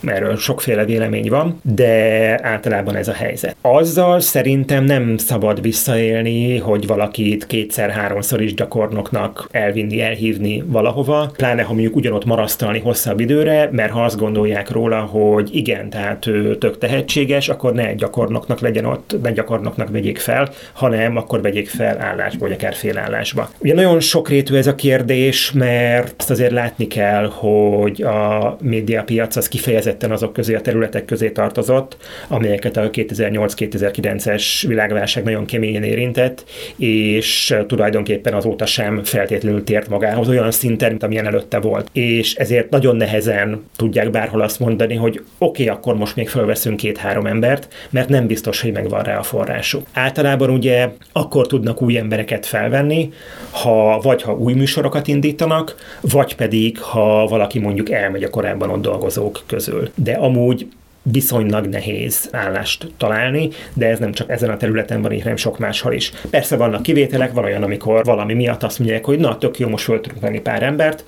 erről 0.07 0.37
sokféle 0.37 0.85
vélemény 0.85 1.29
van, 1.29 1.61
de 1.63 2.39
általában 2.43 2.97
ez 2.97 3.09
a 3.09 3.13
helyzet. 3.13 3.57
Azzal 3.61 4.21
szerintem 4.21 4.85
nem 4.85 5.17
szabad 5.17 5.63
visszaélni, 5.63 6.59
hogy 6.59 6.87
valakit 6.87 7.47
kétszer-háromszor 7.47 8.43
is 8.43 8.55
gyakornoknak 8.55 9.49
elvinni, 9.51 10.01
elhívni 10.01 10.63
valahova, 10.67 11.31
pláne 11.37 11.63
ha 11.63 11.73
mondjuk 11.73 11.97
ugyanott 11.97 12.25
marasztalni 12.25 12.79
hosszabb 12.79 13.21
időre, 13.21 13.69
mert 13.73 13.93
ha 13.93 14.05
azt 14.05 14.19
gondolják 14.19 14.71
róla, 14.71 15.01
hogy 15.01 15.49
igen, 15.53 15.91
tehát 15.91 16.27
ő 16.27 16.57
tök 16.57 16.79
tehetséges, 16.79 17.49
akkor 17.49 17.73
ne 17.73 17.95
gyakornoknak 17.95 18.61
legyen 18.61 18.85
ott, 18.85 19.17
ne 19.23 19.33
gyakornoknak 19.33 19.91
vegyék 19.91 20.19
fel, 20.19 20.49
hanem 20.73 21.17
akkor 21.17 21.41
vegyék 21.41 21.69
fel 21.69 22.01
állásba, 22.01 22.39
vagy 22.47 22.53
akár 22.53 22.75
félállásba. 22.75 23.51
Ugye 23.59 23.75
nagyon 23.75 24.01
sokrétű 24.01 24.55
ez 24.55 24.67
a 24.67 24.75
kérdés, 24.75 25.53
mert 25.53 26.15
azt 26.19 26.31
azért 26.31 26.53
látni 26.53 26.87
kell, 26.87 27.27
hogy 27.27 28.03
a 28.03 28.57
médiapiac 28.63 29.37
az 29.37 29.49
kifejezetten 29.49 29.90
kifejezetten 29.91 30.11
azok 30.11 30.33
közé 30.33 30.55
a 30.55 30.61
területek 30.61 31.05
közé 31.05 31.31
tartozott, 31.31 31.97
amelyeket 32.29 32.77
a 32.77 32.91
2008-2009-es 32.91 34.65
világválság 34.67 35.25
nagyon 35.25 35.45
keményen 35.45 35.83
érintett, 35.83 36.45
és 36.77 37.55
tulajdonképpen 37.67 38.35
azóta 38.35 38.67
sem 38.67 39.05
feltétlenül 39.05 39.65
tért 39.65 39.89
magához 39.89 40.29
olyan 40.29 40.51
szinten, 40.51 40.91
mint 40.91 41.03
amilyen 41.03 41.27
előtte 41.27 41.59
volt. 41.59 41.89
És 41.93 42.35
ezért 42.35 42.71
nagyon 42.71 42.97
nehezen 42.97 43.65
tudják 43.77 44.11
bárhol 44.11 44.41
azt 44.41 44.59
mondani, 44.59 44.95
hogy 44.95 45.23
oké, 45.39 45.63
okay, 45.63 45.77
akkor 45.77 45.97
most 45.97 46.17
még 46.17 46.29
fölveszünk 46.29 46.77
két-három 46.77 47.27
embert, 47.27 47.69
mert 47.91 48.09
nem 48.09 48.27
biztos, 48.27 48.61
hogy 48.61 48.73
megvan 48.73 49.03
rá 49.03 49.19
a 49.19 49.23
forrásuk. 49.23 49.87
Általában 49.93 50.51
ugye 50.51 50.89
akkor 51.13 51.47
tudnak 51.47 51.83
új 51.83 51.97
embereket 51.97 52.47
felvenni, 52.47 53.13
ha 53.51 54.01
vagy 54.03 54.23
ha 54.23 54.33
új 54.33 54.53
műsorokat 54.53 55.09
indítanak, 55.09 55.75
vagy 56.01 56.35
pedig 56.35 56.81
ha 56.81 57.27
valaki 57.27 57.59
mondjuk 57.59 57.91
elmegy 57.91 58.23
a 58.23 58.31
korábban 58.31 58.71
ott 58.71 58.83
dolgozók 58.83 59.41
közül. 59.47 59.80
De 59.95 60.13
amúgy 60.13 60.69
viszonylag 61.03 61.67
nehéz 61.67 62.29
állást 62.33 62.93
találni, 62.97 63.49
de 63.75 63.87
ez 63.87 63.99
nem 63.99 64.13
csak 64.13 64.31
ezen 64.31 64.51
a 64.51 64.57
területen 64.57 65.03
van, 65.03 65.21
hanem 65.21 65.37
sok 65.37 65.59
máshol 65.59 65.93
is. 65.93 66.13
Persze 66.31 66.57
vannak 66.57 66.83
kivételek, 66.83 67.33
van 67.33 67.45
olyan, 67.45 67.63
amikor 67.63 68.05
valami 68.05 68.35
miatt 68.35 68.63
azt 68.63 68.79
mondják, 68.79 69.05
hogy 69.05 69.19
na, 69.19 69.39
tök 69.39 69.59
jó, 69.59 69.69
most 69.69 69.85
föl 69.85 70.01
tudunk 70.01 70.23
venni 70.23 70.41
pár 70.41 70.63
embert, 70.63 71.05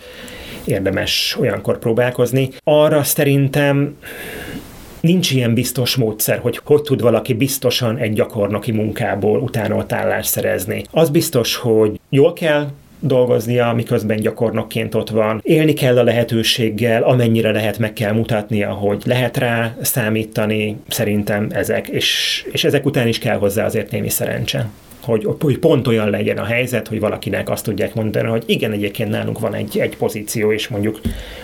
érdemes 0.65 1.37
olyankor 1.41 1.79
próbálkozni. 1.79 2.49
Arra 2.65 3.03
szerintem 3.03 3.97
nincs 5.01 5.31
ilyen 5.31 5.55
biztos 5.55 5.97
módszer, 5.97 6.39
hogy 6.39 6.61
hogy 6.65 6.83
tud 6.83 7.01
valaki 7.01 7.35
biztosan 7.35 7.99
egy 7.99 8.13
gyakornoki 8.13 8.73
munkából 8.73 9.41
utána 9.41 9.85
állást 9.89 10.31
szerezni. 10.31 10.85
Az 10.91 11.11
biztos, 11.11 11.57
hogy 11.57 12.01
jól 12.09 12.33
kell 12.33 12.69
dolgoznia, 13.03 13.73
miközben 13.73 14.17
gyakornokként 14.17 14.95
ott 14.95 15.11
van. 15.11 15.41
Élni 15.43 15.73
kell 15.73 15.99
a 15.99 16.03
lehetőséggel, 16.03 17.03
amennyire 17.03 17.51
lehet 17.51 17.79
meg 17.79 17.93
kell 17.93 18.13
mutatnia, 18.13 18.71
hogy 18.71 19.03
lehet 19.05 19.37
rá 19.37 19.77
számítani, 19.81 20.77
szerintem 20.89 21.47
ezek, 21.51 21.89
és, 21.89 22.45
és 22.53 22.65
ezek 22.65 22.85
után 22.85 23.09
is 23.09 23.19
kell 23.19 23.37
hozzá 23.37 23.65
azért 23.65 23.91
némi 23.91 24.09
szerencse 24.09 24.71
hogy, 25.05 25.29
hogy 25.41 25.59
pont 25.59 25.87
olyan 25.87 26.11
legyen 26.11 26.39
a 26.39 26.45
helyzet, 26.45 26.89
hogy 26.89 27.01
valakinek 27.01 27.51
azt 27.51 27.65
tudják 27.65 27.95
mondani, 27.95 28.29
hogy 28.29 28.43
igen, 28.47 28.73
egyébként 28.73 29.11
nálunk 29.11 29.39
van 29.39 29.55
egy, 29.55 29.79
egy 29.79 29.97
pozíció, 29.97 30.53
és 30.53 30.69
mondjuk 30.69 31.01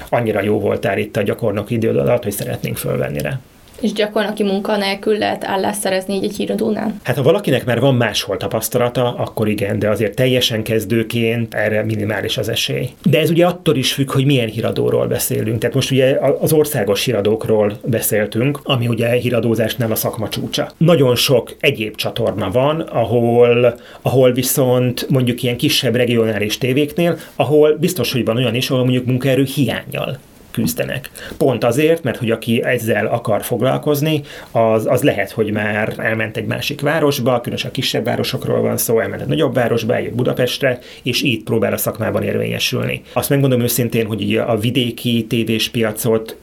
annyira 0.09 0.43
jó 0.43 0.61
voltál 0.61 0.99
itt 0.99 1.17
a 1.17 1.23
gyakornoki 1.23 1.75
idő 1.75 1.89
alatt, 1.89 2.23
hogy 2.23 2.33
szeretnénk 2.33 2.77
fölvenni 2.77 3.21
rá. 3.21 3.41
És 3.81 3.93
gyakornoki 3.93 4.43
munka 4.43 4.77
nélkül 4.77 5.19
lehet 5.19 5.45
állást 5.45 5.81
szerezni 5.81 6.15
így 6.15 6.25
egy 6.25 6.37
híradónál? 6.37 6.95
Hát 7.03 7.17
ha 7.17 7.23
valakinek 7.23 7.65
már 7.65 7.81
van 7.81 7.95
máshol 7.95 8.37
tapasztalata, 8.37 9.15
akkor 9.15 9.49
igen, 9.49 9.79
de 9.79 9.89
azért 9.89 10.15
teljesen 10.15 10.63
kezdőként 10.63 11.55
erre 11.55 11.85
minimális 11.85 12.39
az 12.39 12.49
esély. 12.49 12.89
De 13.03 13.19
ez 13.19 13.31
ugye 13.31 13.47
attól 13.47 13.77
is 13.77 13.93
függ, 13.93 14.11
hogy 14.11 14.25
milyen 14.25 14.49
híradóról 14.49 15.07
beszélünk. 15.07 15.59
Tehát 15.59 15.75
most 15.75 15.91
ugye 15.91 16.19
az 16.41 16.53
országos 16.53 17.05
híradókról 17.05 17.79
beszéltünk, 17.85 18.61
ami 18.63 18.89
ugye 18.89 19.09
híradózásnál 19.09 19.93
a 19.93 19.95
szakma 19.95 20.29
csúcsa. 20.29 20.71
Nagyon 20.77 21.17
sok 21.17 21.57
egyéb 21.61 21.95
csatorna 21.95 22.51
van, 22.51 22.81
ahol, 22.81 23.75
ahol 24.03 24.33
viszont 24.33 25.07
mondjuk 25.09 25.43
ilyen 25.43 25.57
kisebb 25.57 25.95
regionális 25.95 26.59
tévéknél, 26.59 27.19
ahol 27.37 27.77
biztos, 27.77 28.13
hogy 28.13 28.25
van 28.25 28.37
olyan 28.37 28.55
is, 28.55 28.71
ahol 28.71 28.83
mondjuk 28.83 29.07
munkaerő 29.07 29.45
hiányjal 29.55 30.19
küzdenek. 30.59 31.11
Pont 31.37 31.65
azért, 31.65 32.03
mert 32.03 32.19
hogy 32.19 32.31
aki 32.31 32.63
ezzel 32.65 33.07
akar 33.07 33.43
foglalkozni, 33.43 34.23
az, 34.51 34.87
az 34.87 35.03
lehet, 35.03 35.31
hogy 35.31 35.51
már 35.53 35.95
elment 35.99 36.37
egy 36.37 36.47
másik 36.47 36.81
városba, 36.81 37.41
különösen 37.41 37.71
a 37.71 37.73
kisebb 37.73 38.05
városokról 38.05 38.61
van 38.61 38.77
szó, 38.77 39.01
elment 39.01 39.23
egy 39.23 39.29
nagyobb 39.29 39.55
városba, 39.55 39.95
eljött 39.95 40.15
Budapestre, 40.15 40.79
és 41.03 41.23
így 41.23 41.43
próbál 41.43 41.73
a 41.73 41.77
szakmában 41.77 42.23
érvényesülni. 42.23 43.03
Azt 43.13 43.29
megmondom 43.29 43.61
őszintén, 43.61 44.07
hogy 44.07 44.37
a 44.37 44.57
vidéki 44.57 45.27
tévés 45.29 45.69
piacot 45.69 46.37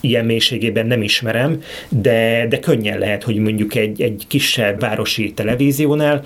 ilyen 0.00 0.24
mélységében 0.24 0.86
nem 0.86 1.02
ismerem, 1.02 1.62
de, 1.88 2.46
de 2.48 2.58
könnyen 2.58 2.98
lehet, 2.98 3.22
hogy 3.22 3.36
mondjuk 3.36 3.74
egy, 3.74 4.02
egy 4.02 4.24
kisebb 4.28 4.80
városi 4.80 5.32
televíziónál 5.32 6.24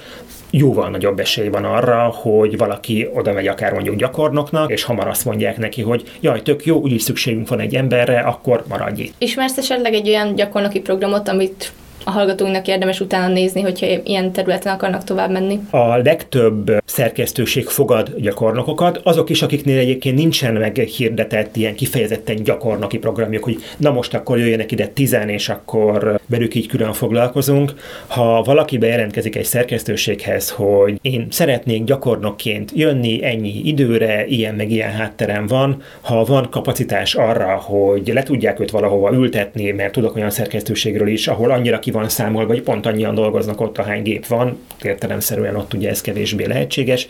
jóval 0.56 0.90
nagyobb 0.90 1.18
esély 1.20 1.48
van 1.48 1.64
arra, 1.64 2.02
hogy 2.02 2.56
valaki 2.56 3.08
oda 3.14 3.32
megy 3.32 3.46
akár 3.46 3.72
mondjuk 3.72 3.96
gyakornoknak, 3.96 4.70
és 4.70 4.82
hamar 4.82 5.08
azt 5.08 5.24
mondják 5.24 5.56
neki, 5.56 5.82
hogy 5.82 6.02
jaj, 6.20 6.42
tök 6.42 6.64
jó, 6.64 6.80
úgyis 6.80 7.02
szükségünk 7.02 7.48
van 7.48 7.60
egy 7.60 7.74
emberre, 7.74 8.18
akkor 8.18 8.64
maradj 8.68 9.02
itt. 9.02 9.14
Ismersz 9.18 9.56
esetleg 9.56 9.94
egy 9.94 10.08
olyan 10.08 10.34
gyakornoki 10.34 10.80
programot, 10.80 11.28
amit 11.28 11.72
a 12.08 12.10
hallgatóinknak 12.10 12.68
érdemes 12.68 13.00
utána 13.00 13.32
nézni, 13.32 13.60
hogyha 13.60 13.86
ilyen 14.04 14.32
területen 14.32 14.74
akarnak 14.74 15.04
tovább 15.04 15.30
menni? 15.30 15.60
A 15.70 15.96
legtöbb 15.96 16.78
szerkesztőség 16.84 17.66
fogad 17.66 18.14
gyakornokokat, 18.18 19.00
azok 19.02 19.30
is, 19.30 19.42
akiknél 19.42 19.78
egyébként 19.78 20.16
nincsen 20.16 20.54
meg 20.54 20.76
hirdetett 20.76 21.56
ilyen 21.56 21.74
kifejezetten 21.74 22.42
gyakornoki 22.42 22.98
programjuk, 22.98 23.44
hogy 23.44 23.56
na 23.76 23.90
most 23.90 24.14
akkor 24.14 24.38
jöjjenek 24.38 24.72
ide 24.72 24.86
tizen, 24.86 25.28
és 25.28 25.48
akkor 25.48 26.20
velük 26.26 26.54
így 26.54 26.66
külön 26.66 26.92
foglalkozunk. 26.92 27.74
Ha 28.06 28.42
valaki 28.42 28.78
bejelentkezik 28.78 29.36
egy 29.36 29.44
szerkesztőséghez, 29.44 30.50
hogy 30.50 30.98
én 31.02 31.26
szeretnék 31.30 31.84
gyakornokként 31.84 32.70
jönni 32.74 33.24
ennyi 33.24 33.60
időre, 33.64 34.26
ilyen 34.26 34.54
meg 34.54 34.70
ilyen 34.70 34.90
hátterem 34.90 35.46
van, 35.46 35.82
ha 36.00 36.24
van 36.24 36.50
kapacitás 36.50 37.14
arra, 37.14 37.56
hogy 37.56 38.10
le 38.14 38.22
tudják 38.22 38.60
őt 38.60 38.70
valahova 38.70 39.12
ültetni, 39.12 39.70
mert 39.70 39.92
tudok 39.92 40.16
olyan 40.16 40.30
szerkesztőségről 40.30 41.08
is, 41.08 41.28
ahol 41.28 41.50
annyira 41.50 41.78
ki 41.78 41.94
van 41.96 42.08
számolva, 42.08 42.52
hogy 42.52 42.62
pont 42.62 42.86
annyian 42.86 43.14
dolgoznak 43.14 43.60
ott, 43.60 43.78
ahány 43.78 44.02
gép 44.02 44.26
van, 44.26 44.58
értelemszerűen 44.82 45.56
ott 45.56 45.74
ugye 45.74 45.88
ez 45.88 46.00
kevésbé 46.00 46.46
lehetséges, 46.46 47.08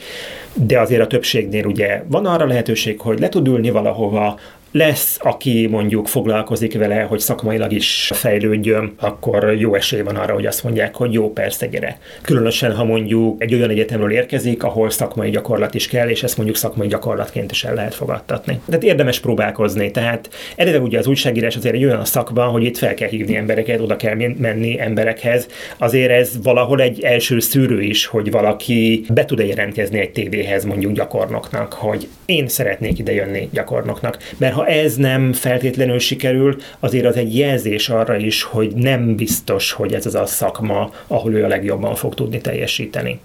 de 0.53 0.81
azért 0.81 1.01
a 1.01 1.07
többségnél 1.07 1.65
ugye 1.65 2.03
van 2.07 2.27
arra 2.27 2.47
lehetőség, 2.47 3.01
hogy 3.01 3.21
le 3.21 3.29
tud 3.29 3.47
ülni 3.47 3.71
valahova, 3.71 4.39
lesz, 4.77 5.19
aki 5.21 5.67
mondjuk 5.67 6.07
foglalkozik 6.07 6.79
vele, 6.79 7.01
hogy 7.01 7.19
szakmailag 7.19 7.73
is 7.73 8.11
fejlődjön, 8.15 8.95
akkor 9.01 9.55
jó 9.59 9.75
esély 9.75 10.01
van 10.01 10.17
arra, 10.17 10.35
hogy 10.35 10.47
azt 10.47 10.65
mondják, 10.65 10.95
hogy 10.95 11.13
jó, 11.13 11.33
persze, 11.33 11.67
gyere. 11.67 11.99
Különösen, 12.23 12.75
ha 12.75 12.85
mondjuk 12.85 13.43
egy 13.43 13.55
olyan 13.55 13.71
egyetemről 13.71 14.13
érkezik, 14.13 14.63
ahol 14.63 14.91
szakmai 14.91 15.31
gyakorlat 15.31 15.75
is 15.75 15.89
kell, 15.89 16.09
és 16.09 16.23
ezt 16.23 16.37
mondjuk 16.37 16.57
szakmai 16.57 16.89
gyakorlatként 16.89 17.51
is 17.51 17.65
el 17.65 17.75
lehet 17.75 17.95
fogadtatni. 17.95 18.61
Tehát 18.67 18.83
érdemes 18.83 19.21
próbálkozni. 19.21 19.91
Tehát 19.91 20.31
eleve 20.57 20.79
ugye 20.79 20.99
az 20.99 21.07
újságírás 21.07 21.57
azért 21.57 21.75
egy 21.75 21.85
olyan 21.85 22.05
szakma, 22.05 22.45
hogy 22.45 22.65
itt 22.65 22.77
fel 22.77 22.95
kell 22.95 23.09
hívni 23.09 23.37
embereket, 23.37 23.81
oda 23.81 23.97
kell 23.97 24.15
menni 24.39 24.81
emberekhez. 24.81 25.47
Azért 25.79 26.11
ez 26.11 26.43
valahol 26.43 26.81
egy 26.81 27.01
első 27.01 27.41
szűrő 27.41 27.83
is, 27.83 28.07
hogy 28.07 28.31
valaki 28.31 29.05
be 29.15 29.25
tud-e 29.25 29.45
jelentkezni 29.45 29.99
egy 29.99 30.13
tévéhez 30.13 30.65
mondjuk 30.65 30.93
gyakornoknak, 30.93 31.73
hogy 31.73 32.09
én 32.27 32.49
szeretnék 32.49 32.99
ide 32.99 33.13
jönni 33.13 33.49
gyakornoknak. 33.53 34.19
Mert 34.39 34.55
ha 34.55 34.66
ez 34.67 34.97
nem 34.97 35.33
feltétlenül 35.33 35.99
sikerül, 35.99 36.57
azért 36.81 37.07
az 37.07 37.17
egy 37.17 37.39
jelzés 37.39 37.89
arra 37.89 38.17
is, 38.17 38.43
hogy 38.43 38.75
nem 38.75 39.17
biztos, 39.17 39.73
hogy 39.73 39.93
ez 39.95 40.07
az 40.07 40.15
a 40.15 40.27
szakma, 40.27 40.91
ahol 41.07 41.35
ő 41.35 41.45
a 41.45 41.49
legjobban 41.49 41.95
fog 41.95 42.15
tudni 42.15 42.41
teljesíteni. 42.41 43.21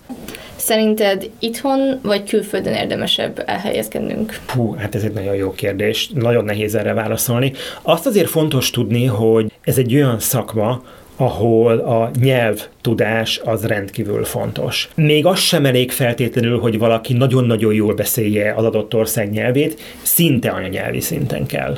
Szerinted 0.56 1.30
itthon 1.40 2.00
vagy 2.04 2.24
külföldön 2.24 2.74
érdemesebb 2.74 3.44
elhelyezkednünk? 3.46 4.40
Hú, 4.48 4.76
hát 4.76 4.96
ez 4.96 5.04
egy 5.04 5.14
nagyon 5.14 5.36
jó 5.36 5.52
kérdés. 5.52 6.10
Nagyon 6.14 6.46
nehéz 6.46 6.76
erre 6.76 6.94
válaszolni. 6.94 7.54
Azt 7.82 8.06
azért 8.06 8.30
fontos 8.30 8.70
tudni, 8.70 9.06
hogy 9.06 9.52
ez 9.64 9.78
egy 9.78 9.96
olyan 9.96 10.20
szakma, 10.20 10.82
ahol 11.16 11.78
a 11.78 12.12
nyelvtudás 12.20 13.42
az 13.44 13.66
rendkívül 13.66 14.26
fontos. 14.26 14.90
Még 14.96 15.26
az 15.26 15.40
sem 15.40 15.66
elég 15.66 15.92
feltétlenül, 15.92 16.60
hogy 16.60 16.78
valaki 16.78 17.14
nagyon-nagyon 17.14 17.74
jól 17.74 17.94
beszélje 17.94 18.54
az 18.54 18.64
adott 18.64 18.96
ország 18.96 19.32
nyelvét, 19.32 19.82
szinte 20.02 20.50
anyanyelvi 20.50 21.00
szinten 21.00 21.46
kell 21.46 21.78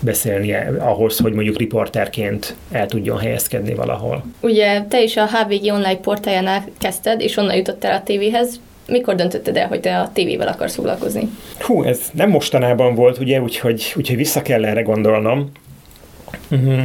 beszélnie 0.00 0.72
ahhoz, 0.78 1.18
hogy 1.18 1.32
mondjuk 1.32 1.56
riporterként 1.56 2.56
el 2.70 2.86
tudjon 2.86 3.18
helyezkedni 3.18 3.74
valahol. 3.74 4.24
Ugye 4.40 4.82
te 4.82 5.02
is 5.02 5.16
a 5.16 5.26
HVG 5.26 5.72
online 5.72 5.96
portájánál 5.96 6.64
kezdted, 6.78 7.20
és 7.20 7.36
onnan 7.36 7.56
jutottál 7.56 7.96
a 7.96 8.02
tévéhez. 8.02 8.60
Mikor 8.86 9.14
döntötted 9.14 9.56
el, 9.56 9.66
hogy 9.66 9.80
te 9.80 9.98
a 9.98 10.10
tévével 10.12 10.48
akarsz 10.48 10.74
foglalkozni? 10.74 11.28
Hú, 11.58 11.82
ez 11.82 12.00
nem 12.12 12.30
mostanában 12.30 12.94
volt, 12.94 13.18
ugye, 13.18 13.40
úgyhogy, 13.40 13.92
úgyhogy 13.96 14.16
vissza 14.16 14.42
kell 14.42 14.64
erre 14.64 14.82
gondolnom. 14.82 15.52
Uh-huh. 16.50 16.80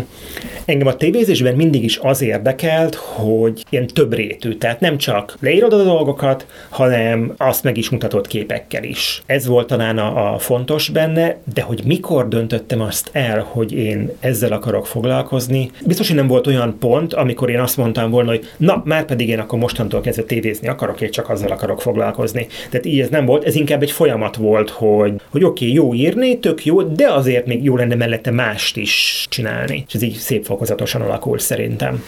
Engem 0.66 0.88
a 0.88 0.96
tévézésben 0.96 1.56
mindig 1.56 1.84
is 1.84 1.98
az 2.02 2.22
érdekelt, 2.22 2.96
hogy 2.96 3.64
ilyen 3.70 3.88
több 3.88 4.14
rétű, 4.14 4.54
tehát 4.54 4.80
nem 4.80 4.98
csak 4.98 5.38
leírod 5.40 5.74
a 5.74 5.84
dolgokat, 5.84 6.46
hanem 6.70 7.34
azt 7.38 7.64
meg 7.64 7.78
is 7.78 7.90
mutatott 7.90 8.28
képekkel 8.28 8.84
is. 8.84 9.22
Ez 9.26 9.48
volt 9.48 9.68
talán 9.68 9.98
a, 9.98 10.34
a 10.34 10.38
fontos 10.38 10.90
benne, 10.90 11.38
de 11.54 11.62
hogy 11.62 11.82
mikor 11.86 12.28
döntöttem 12.28 12.82
azt 12.82 13.10
el, 13.12 13.40
hogy 13.50 13.72
én 13.74 14.12
ezzel 14.20 14.52
akarok 14.52 14.88
foglalkozni, 14.88 15.72
biztos, 15.86 16.08
hogy 16.08 16.16
nem 16.16 16.28
volt 16.28 16.48
olyan 16.48 16.78
pont, 16.80 17.14
amikor 17.14 17.50
én 17.50 17.60
azt 17.60 17.78
mondtam 17.78 18.12
volna, 18.12 18.30
hogy 18.30 18.50
na, 18.58 18.82
már 18.86 19.06
pedig 19.06 19.30
én 19.30 19.40
akkor 19.40 19.60
mostantól 19.60 20.02
kezdve 20.02 20.24
tévézni 20.24 20.68
akarok, 20.68 21.02
és 21.02 21.10
csak 21.10 21.30
azzal 21.30 21.52
akarok 21.52 21.82
foglalkozni. 21.82 22.48
Tehát 22.70 22.86
így 22.86 23.00
ez 23.00 23.10
nem 23.10 23.26
volt, 23.26 23.44
ez 23.44 23.56
inkább 23.56 23.82
egy 23.82 23.92
folyamat 23.92 24.36
volt, 24.36 24.70
hogy, 24.70 25.14
hogy 25.30 25.44
oké, 25.44 25.66
okay, 25.66 25.76
jó 25.76 25.94
írni, 25.94 26.40
tök 26.40 26.66
jó, 26.66 26.82
de 26.82 27.12
azért 27.12 27.46
még 27.46 27.64
jó 27.64 27.76
lenne 27.76 27.96
mellette 27.96 28.32
mást 28.32 28.78
is 28.78 29.26
csinálni. 29.30 29.84
És 29.88 29.94
ez 29.94 30.02
így 30.02 30.14
szép 30.14 30.46
fokozatosan 30.56 31.02
alakul 31.02 31.40
szerintem. 31.40 32.04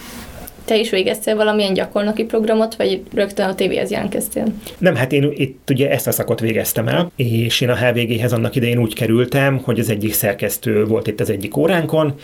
Te 0.64 0.76
is 0.76 0.90
végeztél 0.90 1.36
valamilyen 1.36 1.74
gyakornoki 1.74 2.24
programot, 2.24 2.74
vagy 2.74 3.02
rögtön 3.14 3.48
a 3.48 3.54
tévéhez 3.54 3.90
jelentkeztél? 3.90 4.44
Nem, 4.78 4.94
hát 4.94 5.12
én 5.12 5.32
itt 5.34 5.70
ugye 5.70 5.90
ezt 5.90 6.06
a 6.06 6.12
szakot 6.12 6.40
végeztem 6.40 6.88
el, 6.88 7.10
és 7.16 7.60
én 7.60 7.68
a 7.68 7.76
HVG-hez 7.76 8.32
annak 8.32 8.56
idején 8.56 8.78
úgy 8.78 8.94
kerültem, 8.94 9.60
hogy 9.64 9.78
az 9.78 9.90
egyik 9.90 10.12
szerkesztő 10.12 10.84
volt 10.84 11.06
itt 11.06 11.20
az 11.20 11.30
egyik 11.30 11.56
óránkon, 11.56 12.14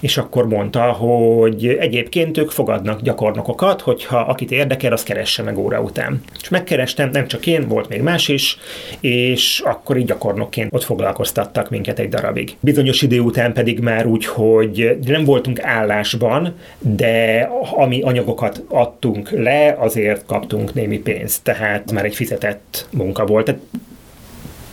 és 0.00 0.16
akkor 0.16 0.46
mondta, 0.46 0.82
hogy 0.82 1.66
egyébként 1.66 2.38
ők 2.38 2.50
fogadnak 2.50 3.00
gyakornokokat, 3.00 3.80
hogyha 3.80 4.18
akit 4.18 4.50
érdekel, 4.50 4.92
az 4.92 5.02
keresse 5.02 5.42
meg 5.42 5.58
óra 5.58 5.80
után. 5.80 6.22
És 6.40 6.48
megkerestem, 6.48 7.10
nem 7.12 7.26
csak 7.26 7.46
én, 7.46 7.68
volt 7.68 7.88
még 7.88 8.02
más 8.02 8.28
is, 8.28 8.58
és 9.00 9.62
akkor 9.64 9.96
így 9.96 10.06
gyakornokként 10.06 10.74
ott 10.74 10.84
foglalkoztattak 10.84 11.70
minket 11.70 11.98
egy 11.98 12.08
darabig. 12.08 12.56
Bizonyos 12.60 13.02
idő 13.02 13.20
után 13.20 13.52
pedig 13.52 13.78
már 13.80 14.06
úgy, 14.06 14.26
hogy 14.26 14.98
nem 15.06 15.24
voltunk 15.24 15.62
állásban, 15.62 16.54
de 16.78 17.48
ami 17.76 18.02
anyagokat 18.02 18.62
adtunk 18.68 19.30
le, 19.30 19.76
azért 19.78 20.26
kaptunk 20.26 20.74
némi 20.74 20.98
pénzt, 20.98 21.42
tehát 21.42 21.92
már 21.92 22.04
egy 22.04 22.14
fizetett 22.14 22.88
munka 22.90 23.26
volt. 23.26 23.44
Tehát 23.44 23.60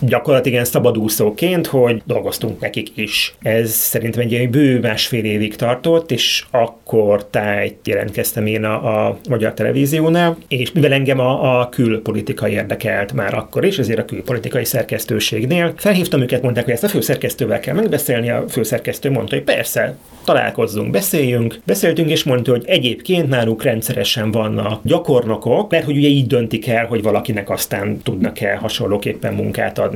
gyakorlatilag 0.00 0.52
ilyen 0.52 0.64
szabadúszóként, 0.64 1.66
hogy 1.66 2.02
dolgoztunk 2.04 2.60
nekik 2.60 2.88
is. 2.94 3.34
Ez 3.42 3.70
szerintem 3.70 4.20
egy 4.20 4.32
ilyen 4.32 4.50
bő 4.50 4.78
másfél 4.80 5.24
évig 5.24 5.56
tartott, 5.56 6.10
és 6.10 6.44
akkor 6.50 7.26
tájt 7.26 7.76
jelentkeztem 7.84 8.46
én 8.46 8.64
a, 8.64 9.06
a 9.06 9.18
magyar 9.28 9.54
televíziónál, 9.54 10.36
és 10.48 10.72
mivel 10.72 10.92
engem 10.92 11.18
a, 11.18 11.60
a 11.60 11.68
külpolitika 11.68 12.48
érdekelt 12.48 13.12
már 13.12 13.34
akkor 13.34 13.64
is, 13.64 13.78
ezért 13.78 13.98
a 13.98 14.04
külpolitikai 14.04 14.64
szerkesztőségnél 14.64 15.72
felhívtam 15.76 16.20
őket, 16.20 16.42
mondták, 16.42 16.64
hogy 16.64 16.72
ezt 16.72 16.84
a 16.84 16.88
főszerkesztővel 16.88 17.60
kell 17.60 17.74
megbeszélni, 17.74 18.30
a 18.30 18.44
főszerkesztő 18.48 19.10
mondta, 19.10 19.34
hogy 19.34 19.44
persze, 19.44 19.96
találkozzunk, 20.24 20.90
beszéljünk. 20.90 21.60
Beszéltünk, 21.64 22.10
és 22.10 22.24
mondta, 22.24 22.50
hogy 22.50 22.64
egyébként 22.66 23.28
náluk 23.28 23.62
rendszeresen 23.62 24.30
vannak 24.30 24.80
gyakornokok, 24.84 25.70
mert 25.70 25.84
hogy 25.84 25.96
ugye 25.96 26.08
így 26.08 26.26
döntik 26.26 26.68
el, 26.68 26.86
hogy 26.86 27.02
valakinek 27.02 27.50
aztán 27.50 28.02
tudnak-e 28.02 28.56
hasonlóképpen 28.56 29.34
munkát 29.34 29.78
adni. 29.78 29.87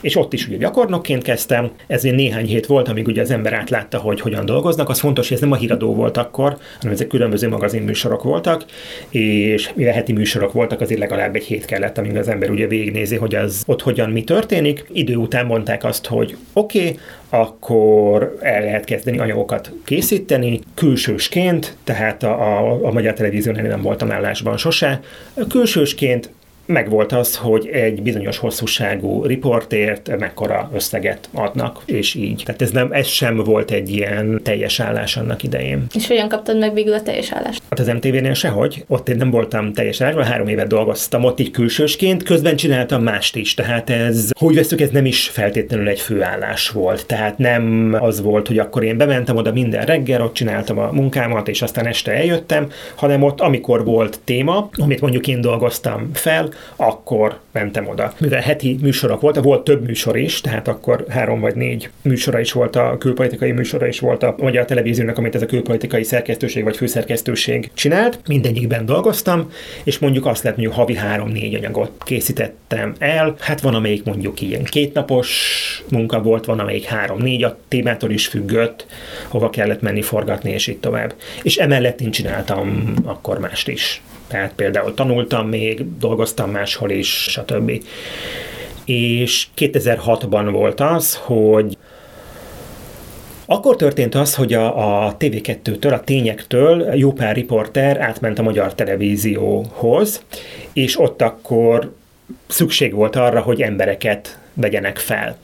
És 0.00 0.16
ott 0.16 0.32
is 0.32 0.46
ugye 0.46 0.56
gyakornokként 0.56 1.22
kezdtem, 1.22 1.70
ez 1.86 2.02
néhány 2.02 2.46
hét 2.46 2.66
volt, 2.66 2.88
amíg 2.88 3.06
ugye 3.06 3.22
az 3.22 3.30
ember 3.30 3.52
átlátta, 3.52 3.98
hogy 3.98 4.20
hogyan 4.20 4.46
dolgoznak. 4.46 4.88
Az 4.88 5.00
fontos, 5.00 5.26
hogy 5.28 5.36
ez 5.36 5.42
nem 5.42 5.52
a 5.52 5.56
híradó 5.56 5.94
volt 5.94 6.16
akkor, 6.16 6.56
hanem 6.78 6.94
ezek 6.94 7.06
különböző 7.06 7.48
magazinműsorok 7.48 8.22
voltak, 8.22 8.64
és 9.08 9.70
mivel 9.74 9.92
heti 9.92 10.12
műsorok 10.12 10.52
voltak, 10.52 10.80
azért 10.80 11.00
legalább 11.00 11.34
egy 11.34 11.44
hét 11.44 11.64
kellett, 11.64 11.98
amíg 11.98 12.16
az 12.16 12.28
ember 12.28 12.50
ugye 12.50 12.66
végignézi, 12.66 13.16
hogy 13.16 13.34
az 13.34 13.62
ott 13.66 13.82
hogyan 13.82 14.10
mi 14.10 14.24
történik. 14.24 14.84
Idő 14.92 15.16
után 15.16 15.46
mondták 15.46 15.84
azt, 15.84 16.06
hogy 16.06 16.36
oké, 16.52 16.78
okay, 16.78 16.98
akkor 17.28 18.36
el 18.40 18.60
lehet 18.60 18.84
kezdeni 18.84 19.18
anyagokat 19.18 19.72
készíteni, 19.84 20.60
külsősként, 20.74 21.76
tehát 21.84 22.22
a, 22.22 22.58
a, 22.58 22.78
a 22.82 22.92
Magyar 22.92 23.12
Televíziónál 23.12 23.66
nem 23.66 23.82
voltam 23.82 24.10
állásban 24.10 24.56
sose, 24.56 25.00
külsősként 25.48 26.30
megvolt 26.66 27.12
az, 27.12 27.36
hogy 27.36 27.66
egy 27.66 28.02
bizonyos 28.02 28.38
hosszúságú 28.38 29.24
riportért 29.24 30.18
mekkora 30.18 30.70
összeget 30.74 31.28
adnak, 31.32 31.82
és 31.84 32.14
így. 32.14 32.42
Tehát 32.44 32.62
ez, 32.62 32.70
nem, 32.70 32.92
ez 32.92 33.06
sem 33.06 33.36
volt 33.36 33.70
egy 33.70 33.90
ilyen 33.90 34.40
teljes 34.42 34.80
állás 34.80 35.16
annak 35.16 35.42
idején. 35.42 35.86
És 35.94 36.06
hogyan 36.06 36.28
kaptad 36.28 36.58
meg 36.58 36.74
végül 36.74 36.92
a 36.92 37.02
teljes 37.02 37.32
állást? 37.32 37.62
Hát 37.70 37.78
az 37.78 37.86
MTV-nél 37.86 38.34
sehogy. 38.34 38.84
Ott 38.88 39.08
én 39.08 39.16
nem 39.16 39.30
voltam 39.30 39.72
teljes 39.72 40.00
állásban, 40.00 40.24
három 40.24 40.48
évet 40.48 40.66
dolgoztam 40.66 41.24
ott 41.24 41.40
így 41.40 41.50
külsősként, 41.50 42.22
közben 42.22 42.56
csináltam 42.56 43.02
mást 43.02 43.36
is. 43.36 43.54
Tehát 43.54 43.90
ez, 43.90 44.30
hogy 44.38 44.54
veszük, 44.54 44.80
ez 44.80 44.90
nem 44.90 45.06
is 45.06 45.28
feltétlenül 45.28 45.88
egy 45.88 46.00
főállás 46.00 46.68
volt. 46.68 47.06
Tehát 47.06 47.38
nem 47.38 47.96
az 48.00 48.20
volt, 48.20 48.46
hogy 48.46 48.58
akkor 48.58 48.84
én 48.84 48.96
bementem 48.96 49.36
oda 49.36 49.52
minden 49.52 49.84
reggel, 49.84 50.22
ott 50.22 50.34
csináltam 50.34 50.78
a 50.78 50.92
munkámat, 50.92 51.48
és 51.48 51.62
aztán 51.62 51.86
este 51.86 52.12
eljöttem, 52.12 52.68
hanem 52.94 53.22
ott, 53.22 53.40
amikor 53.40 53.84
volt 53.84 54.20
téma, 54.24 54.68
amit 54.72 55.00
mondjuk 55.00 55.26
én 55.26 55.40
dolgoztam 55.40 56.10
fel, 56.12 56.52
akkor 56.76 57.38
mentem 57.52 57.88
oda. 57.88 58.12
Mivel 58.18 58.40
heti 58.40 58.78
műsorok 58.82 59.20
volt, 59.20 59.36
volt 59.36 59.64
több 59.64 59.86
műsor 59.86 60.16
is, 60.16 60.40
tehát 60.40 60.68
akkor 60.68 61.04
három 61.08 61.40
vagy 61.40 61.54
négy 61.54 61.90
műsora 62.02 62.40
is 62.40 62.52
volt, 62.52 62.76
a 62.76 62.96
külpolitikai 62.98 63.52
műsora 63.52 63.86
is 63.86 64.00
volt 64.00 64.22
a 64.22 64.34
magyar 64.38 64.64
televíziónak, 64.64 65.18
amit 65.18 65.34
ez 65.34 65.42
a 65.42 65.46
külpolitikai 65.46 66.02
szerkesztőség 66.02 66.64
vagy 66.64 66.76
főszerkesztőség 66.76 67.70
csinált. 67.74 68.20
Mindegyikben 68.26 68.86
dolgoztam, 68.86 69.50
és 69.84 69.98
mondjuk 69.98 70.26
azt 70.26 70.42
lehet, 70.42 70.58
mondjuk 70.58 70.78
havi 70.78 70.96
három-négy 70.96 71.54
anyagot 71.54 71.90
készítettem 72.04 72.94
el. 72.98 73.34
Hát 73.38 73.60
van, 73.60 73.74
amelyik 73.74 74.04
mondjuk 74.04 74.40
ilyen 74.40 74.64
kétnapos 74.64 75.28
munka 75.90 76.22
volt, 76.22 76.44
van, 76.44 76.58
amelyik 76.58 76.84
három-négy, 76.84 77.42
a 77.42 77.58
témától 77.68 78.10
is 78.10 78.26
függött, 78.26 78.86
hova 79.28 79.50
kellett 79.50 79.80
menni 79.80 80.02
forgatni, 80.02 80.50
és 80.50 80.66
így 80.66 80.78
tovább. 80.78 81.14
És 81.42 81.56
emellett 81.56 82.00
én 82.00 82.10
csináltam 82.10 82.94
akkor 83.04 83.38
mást 83.38 83.68
is. 83.68 84.02
Tehát 84.34 84.52
például 84.54 84.94
tanultam 84.94 85.48
még, 85.48 85.98
dolgoztam 85.98 86.50
máshol 86.50 86.90
is, 86.90 87.08
stb. 87.08 87.82
És 88.84 89.46
2006-ban 89.56 90.48
volt 90.52 90.80
az, 90.80 91.16
hogy 91.16 91.78
akkor 93.46 93.76
történt 93.76 94.14
az, 94.14 94.34
hogy 94.34 94.52
a, 94.52 95.06
a 95.06 95.16
TV2-től, 95.16 95.92
a 95.92 96.00
tényektől 96.00 96.94
jó 96.94 97.12
pár 97.12 97.34
riporter 97.34 98.00
átment 98.00 98.38
a 98.38 98.42
magyar 98.42 98.74
televízióhoz, 98.74 100.22
és 100.72 101.00
ott 101.00 101.22
akkor 101.22 101.94
szükség 102.46 102.94
volt 102.94 103.16
arra, 103.16 103.40
hogy 103.40 103.62
embereket 103.62 104.38
vegyenek 104.52 104.98
fel 104.98 105.36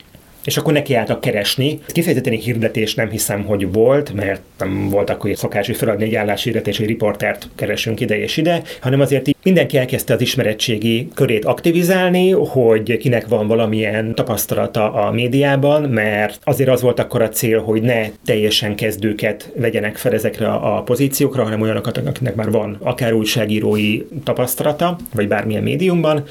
és 0.44 0.56
akkor 0.56 0.72
nekiálltak 0.72 1.20
keresni. 1.20 1.80
Kifejezetten 1.86 2.32
egy 2.32 2.44
hirdetés 2.44 2.94
nem 2.94 3.10
hiszem, 3.10 3.44
hogy 3.44 3.72
volt, 3.72 4.12
mert 4.12 4.40
nem 4.58 4.88
volt 4.88 5.10
akkor 5.10 5.36
szokás, 5.36 5.66
hogy 5.66 5.76
feladni 5.76 6.04
egy 6.04 6.14
álláshirdetés, 6.14 6.76
hogy 6.76 6.86
riportert 6.86 7.48
keresünk 7.54 8.00
ide 8.00 8.18
és 8.18 8.36
ide, 8.36 8.62
hanem 8.80 9.00
azért 9.00 9.28
így 9.28 9.36
mindenki 9.42 9.78
elkezdte 9.78 10.14
az 10.14 10.20
ismeretségi 10.20 11.08
körét 11.14 11.44
aktivizálni, 11.44 12.30
hogy 12.30 12.96
kinek 12.96 13.26
van 13.26 13.46
valamilyen 13.46 14.14
tapasztalata 14.14 14.92
a 14.92 15.10
médiában, 15.10 15.82
mert 15.82 16.40
azért 16.44 16.70
az 16.70 16.80
volt 16.80 16.98
akkor 16.98 17.22
a 17.22 17.28
cél, 17.28 17.60
hogy 17.60 17.82
ne 17.82 18.06
teljesen 18.24 18.74
kezdőket 18.74 19.52
vegyenek 19.56 19.96
fel 19.96 20.12
ezekre 20.12 20.48
a 20.48 20.82
pozíciókra, 20.82 21.42
hanem 21.42 21.60
olyanokat, 21.60 21.96
akiknek 21.96 22.34
már 22.34 22.50
van 22.50 22.76
akár 22.82 23.12
újságírói 23.12 24.02
tapasztalata, 24.24 24.96
vagy 25.14 25.28
bármilyen 25.28 25.62
médiumban. 25.62 26.24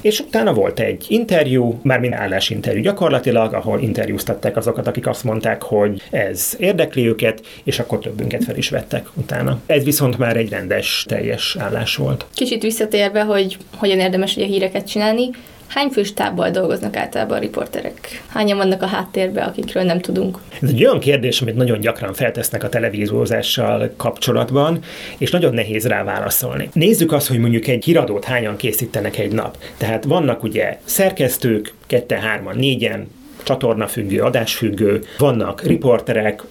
És 0.00 0.20
utána 0.20 0.52
volt 0.52 0.80
egy 0.80 1.04
interjú, 1.08 1.80
bármilyen 1.82 2.18
állásinterjú 2.18 2.82
gyakorlatilag, 2.82 3.43
blog, 3.48 3.62
ahol 3.62 3.80
interjúztatták 3.80 4.56
azokat, 4.56 4.86
akik 4.86 5.06
azt 5.06 5.24
mondták, 5.24 5.62
hogy 5.62 6.02
ez 6.10 6.54
érdekli 6.58 7.06
őket, 7.06 7.42
és 7.64 7.78
akkor 7.78 7.98
többünket 7.98 8.44
fel 8.44 8.56
is 8.56 8.70
vettek 8.70 9.08
utána. 9.14 9.60
Ez 9.66 9.84
viszont 9.84 10.18
már 10.18 10.36
egy 10.36 10.48
rendes, 10.48 11.04
teljes 11.08 11.56
állás 11.58 11.96
volt. 11.96 12.26
Kicsit 12.34 12.62
visszatérve, 12.62 13.22
hogy 13.22 13.56
hogyan 13.76 13.98
érdemes 13.98 14.36
ugye 14.36 14.46
híreket 14.46 14.88
csinálni, 14.88 15.30
Hány 15.74 15.88
fős 15.88 16.12
tábbal 16.12 16.50
dolgoznak 16.50 16.96
általában 16.96 17.36
a 17.36 17.40
riporterek? 17.40 18.22
Hányan 18.28 18.56
vannak 18.56 18.82
a 18.82 18.86
háttérben, 18.86 19.48
akikről 19.48 19.82
nem 19.82 20.00
tudunk? 20.00 20.38
Ez 20.62 20.68
egy 20.68 20.84
olyan 20.84 20.98
kérdés, 20.98 21.40
amit 21.40 21.56
nagyon 21.56 21.80
gyakran 21.80 22.14
feltesznek 22.14 22.64
a 22.64 22.68
televíziózással 22.68 23.92
kapcsolatban, 23.96 24.78
és 25.18 25.30
nagyon 25.30 25.54
nehéz 25.54 25.86
rá 25.86 26.04
válaszolni. 26.04 26.68
Nézzük 26.72 27.12
azt, 27.12 27.28
hogy 27.28 27.38
mondjuk 27.38 27.66
egy 27.66 27.84
híradót 27.84 28.24
hányan 28.24 28.56
készítenek 28.56 29.18
egy 29.18 29.32
nap. 29.32 29.56
Tehát 29.76 30.04
vannak 30.04 30.42
ugye 30.42 30.78
szerkesztők, 30.84 31.74
kette, 31.86 32.18
hárman, 32.18 32.56
négyen, 32.56 33.08
csatornafüggő, 33.44 34.20
adásfüggő, 34.20 35.00
vannak 35.18 35.62
riporterek, 35.62 36.42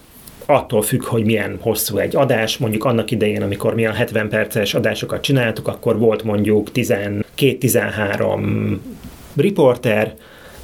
attól 0.45 0.81
függ, 0.81 1.03
hogy 1.03 1.25
milyen 1.25 1.57
hosszú 1.61 1.97
egy 1.97 2.15
adás. 2.15 2.57
Mondjuk 2.57 2.85
annak 2.85 3.11
idején, 3.11 3.41
amikor 3.41 3.75
mi 3.75 3.85
a 3.85 3.91
70 3.91 4.29
perces 4.29 4.73
adásokat 4.73 5.21
csináltuk, 5.21 5.67
akkor 5.67 5.97
volt 5.97 6.23
mondjuk 6.23 6.69
12-13 6.73 8.77
riporter, 9.35 10.13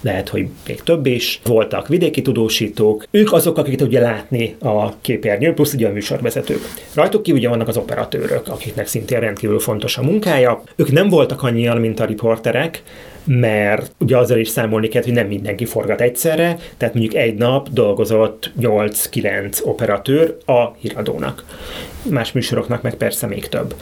lehet, 0.01 0.29
hogy 0.29 0.47
még 0.67 0.81
több 0.83 1.05
is. 1.05 1.39
Voltak 1.45 1.87
vidéki 1.87 2.21
tudósítók, 2.21 3.07
ők 3.11 3.33
azok, 3.33 3.57
akiket 3.57 3.81
ugye 3.81 3.99
látni 3.99 4.55
a 4.59 4.99
képernyőn, 5.01 5.55
plusz 5.55 5.73
ugye 5.73 5.87
a 5.87 5.91
műsorvezetők. 5.91 6.61
Rajtuk 6.93 7.23
ki 7.23 7.31
ugye 7.31 7.49
vannak 7.49 7.67
az 7.67 7.77
operatőrök, 7.77 8.47
akiknek 8.47 8.87
szintén 8.87 9.19
rendkívül 9.19 9.59
fontos 9.59 9.97
a 9.97 10.03
munkája. 10.03 10.63
Ők 10.75 10.91
nem 10.91 11.09
voltak 11.09 11.43
annyian, 11.43 11.77
mint 11.77 11.99
a 11.99 12.05
riporterek, 12.05 12.83
mert 13.25 13.91
ugye 13.99 14.17
azzal 14.17 14.37
is 14.37 14.47
számolni 14.47 14.87
kell, 14.87 15.03
hogy 15.03 15.13
nem 15.13 15.27
mindenki 15.27 15.65
forgat 15.65 16.01
egyszerre, 16.01 16.57
tehát 16.77 16.93
mondjuk 16.93 17.15
egy 17.15 17.35
nap 17.35 17.69
dolgozott 17.69 18.51
8-9 18.61 19.63
operatőr 19.63 20.37
a 20.45 20.71
híradónak. 20.79 21.43
Más 22.09 22.31
műsoroknak 22.31 22.81
meg 22.81 22.95
persze 22.95 23.27
még 23.27 23.47
több. 23.47 23.75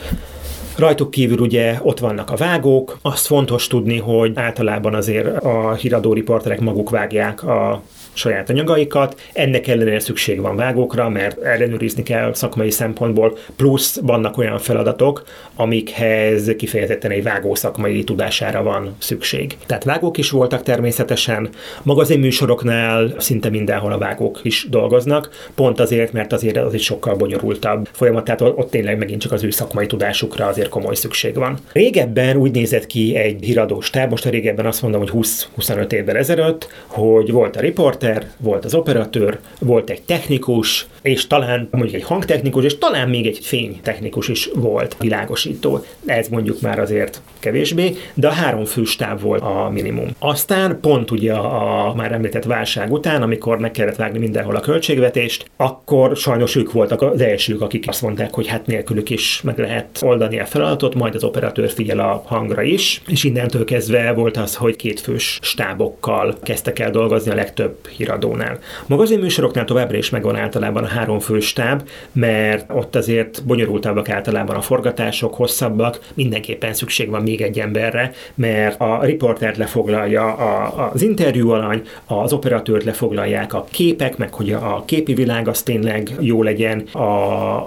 Rajtuk 0.78 1.12
kívül 1.12 1.40
ugye 1.40 1.80
ott 1.82 2.00
vannak 2.00 2.32
a 2.32 2.36
vágók, 2.36 2.98
azt 3.02 3.26
fontos 3.26 3.68
tudni, 3.68 3.98
hogy 3.98 4.32
általában 4.36 4.96
azért 4.96 5.44
a 5.44 5.74
híradó 5.74 6.14
riporterek 6.14 6.60
maguk 6.60 6.90
vágják 6.90 7.44
a 7.44 7.82
saját 8.18 8.50
anyagaikat, 8.50 9.20
ennek 9.34 9.68
ellenére 9.68 10.00
szükség 10.00 10.42
van 10.42 10.56
vágókra, 10.56 11.10
mert 11.10 11.42
ellenőrizni 11.42 12.04
kell 12.04 12.34
szakmai 12.34 12.72
szempontból, 12.72 13.38
plusz 13.56 14.00
vannak 14.02 14.38
olyan 14.38 14.60
feladatok, 14.60 15.24
amikhez 15.56 16.56
kifejezetten 16.58 17.12
egy 17.12 17.24
vágó 17.24 17.56
szakmai 17.56 18.04
tudására 18.04 18.64
van 18.64 18.96
szükség. 18.98 19.58
Tehát 19.66 19.84
vágók 19.84 20.18
is 20.18 20.30
voltak 20.30 20.64
természetesen, 20.64 21.50
magazinműsoroknál 21.84 23.14
szinte 23.18 23.50
mindenhol 23.50 23.92
a 23.92 23.98
vágók 23.98 24.40
is 24.44 24.68
dolgoznak, 24.70 25.50
pont 25.56 25.80
azért, 25.80 26.14
mert 26.14 26.34
azért 26.34 26.58
az 26.58 26.74
is 26.74 26.84
sokkal 26.84 27.16
bonyolultabb 27.16 27.90
folyamat, 27.92 28.24
tehát 28.24 28.42
ott 28.42 28.70
tényleg 28.70 28.98
megint 28.98 29.22
csak 29.22 29.32
az 29.32 29.44
ő 29.44 29.50
szakmai 29.50 29.86
tudásukra 29.86 30.46
azért 30.46 30.70
komoly 30.70 30.96
szükség 30.96 31.36
van. 31.36 31.58
Régebben 31.72 32.38
úgy 32.38 32.52
nézett 32.52 32.86
ki 32.86 33.16
egy 33.16 33.44
híradó 33.44 33.82
stáb, 33.82 34.10
most 34.10 34.26
a 34.26 34.30
régebben 34.30 34.66
azt 34.66 34.82
mondom, 34.82 35.02
hogy 35.02 35.12
20-25 35.58 35.92
évvel 35.92 36.18
ezelőtt, 36.18 36.68
hogy 36.88 37.32
volt 37.32 37.56
a 37.56 37.60
riporter, 37.60 38.07
volt 38.38 38.66
az 38.66 38.74
operatőr, 38.74 39.40
volt 39.60 39.90
egy 39.90 40.02
technikus, 40.02 40.88
és 41.02 41.28
talán 41.28 41.68
mondjuk 41.72 41.96
egy 41.96 42.04
hangtechnikus, 42.04 42.64
és 42.64 42.78
talán 42.78 43.10
még 43.10 43.28
egy 43.28 43.40
fénytechnikus 43.42 44.28
is 44.28 44.50
volt, 44.56 44.96
világosító. 45.00 45.84
Ez 46.06 46.28
mondjuk 46.28 46.62
már 46.62 46.80
azért 46.80 47.22
kevésbé, 47.40 47.96
de 48.14 48.28
a 48.28 48.32
három 48.32 48.66
főstáb 48.66 49.22
volt 49.22 49.42
a 49.42 49.70
minimum. 49.74 50.08
Aztán 50.20 50.80
pont 50.82 51.12
ugye 51.12 51.34
a, 51.34 51.94
már 51.96 52.12
említett 52.12 52.44
válság 52.44 52.92
után, 52.92 53.22
amikor 53.22 53.60
meg 53.60 53.72
kellett 53.72 53.96
vágni 53.96 54.20
mindenhol 54.20 54.56
a 54.56 54.60
költségvetést, 54.60 55.50
akkor 55.58 56.18
sajnos 56.18 56.56
ők 56.56 56.72
voltak 56.72 57.02
az 57.02 57.22
elsők, 57.22 57.62
akik 57.62 57.88
azt 57.88 58.02
mondták, 58.02 58.34
hogy 58.34 58.48
hát 58.48 58.66
nélkülük 58.66 59.10
is 59.10 59.42
meg 59.42 59.58
lehet 59.60 60.00
oldani 60.02 60.40
a 60.40 60.46
feladatot, 60.46 60.96
majd 60.96 61.16
az 61.16 61.24
operatőr 61.24 61.70
figyel 61.70 62.00
a 62.00 62.24
hangra 62.26 62.62
is, 62.62 63.02
és 63.08 63.24
innentől 63.24 63.66
kezdve 63.66 64.12
volt 64.14 64.38
az, 64.38 64.56
hogy 64.56 64.76
kétfős 64.76 65.40
stábokkal 65.42 66.36
kezdtek 66.44 66.80
el 66.80 66.92
dolgozni 66.92 67.32
a 67.32 67.36
legtöbb 67.36 67.78
híradónál. 67.98 68.58
Magazinműsoroknál 68.86 69.66
továbbra 69.66 69.98
is 69.98 70.10
megvan 70.10 70.36
általában 70.36 70.84
a 70.84 70.88
három 70.88 71.20
fő 71.20 71.40
stáb, 71.40 71.90
mert 72.12 72.72
ott 72.74 72.96
azért 72.96 73.44
bonyolultabbak 73.46 74.10
általában 74.10 74.56
a 74.56 74.62
forgatások, 74.62 75.34
hosszabbak, 75.34 76.00
mindenképpen 76.14 76.74
szükség 76.74 77.10
van 77.10 77.22
még 77.22 77.42
egy 77.42 77.60
emberre, 77.60 78.12
mert 78.36 78.82
a 78.82 79.04
riportert 79.04 79.58
lefoglalja 79.58 80.34
a, 80.34 80.90
az 80.94 81.02
interjú 81.02 81.50
alany, 81.50 81.82
az 82.06 82.34
operatőrt 82.34 82.84
lefoglalják 82.84 83.54
a 83.54 83.66
képek, 83.72 84.18
meg 84.18 84.34
hogy 84.34 84.52
a 84.52 84.84
képi 84.86 85.14
világ 85.14 85.48
az 85.48 85.62
tényleg 85.62 86.12
jó 86.20 86.44
legyen, 86.44 86.80
a 86.92 87.08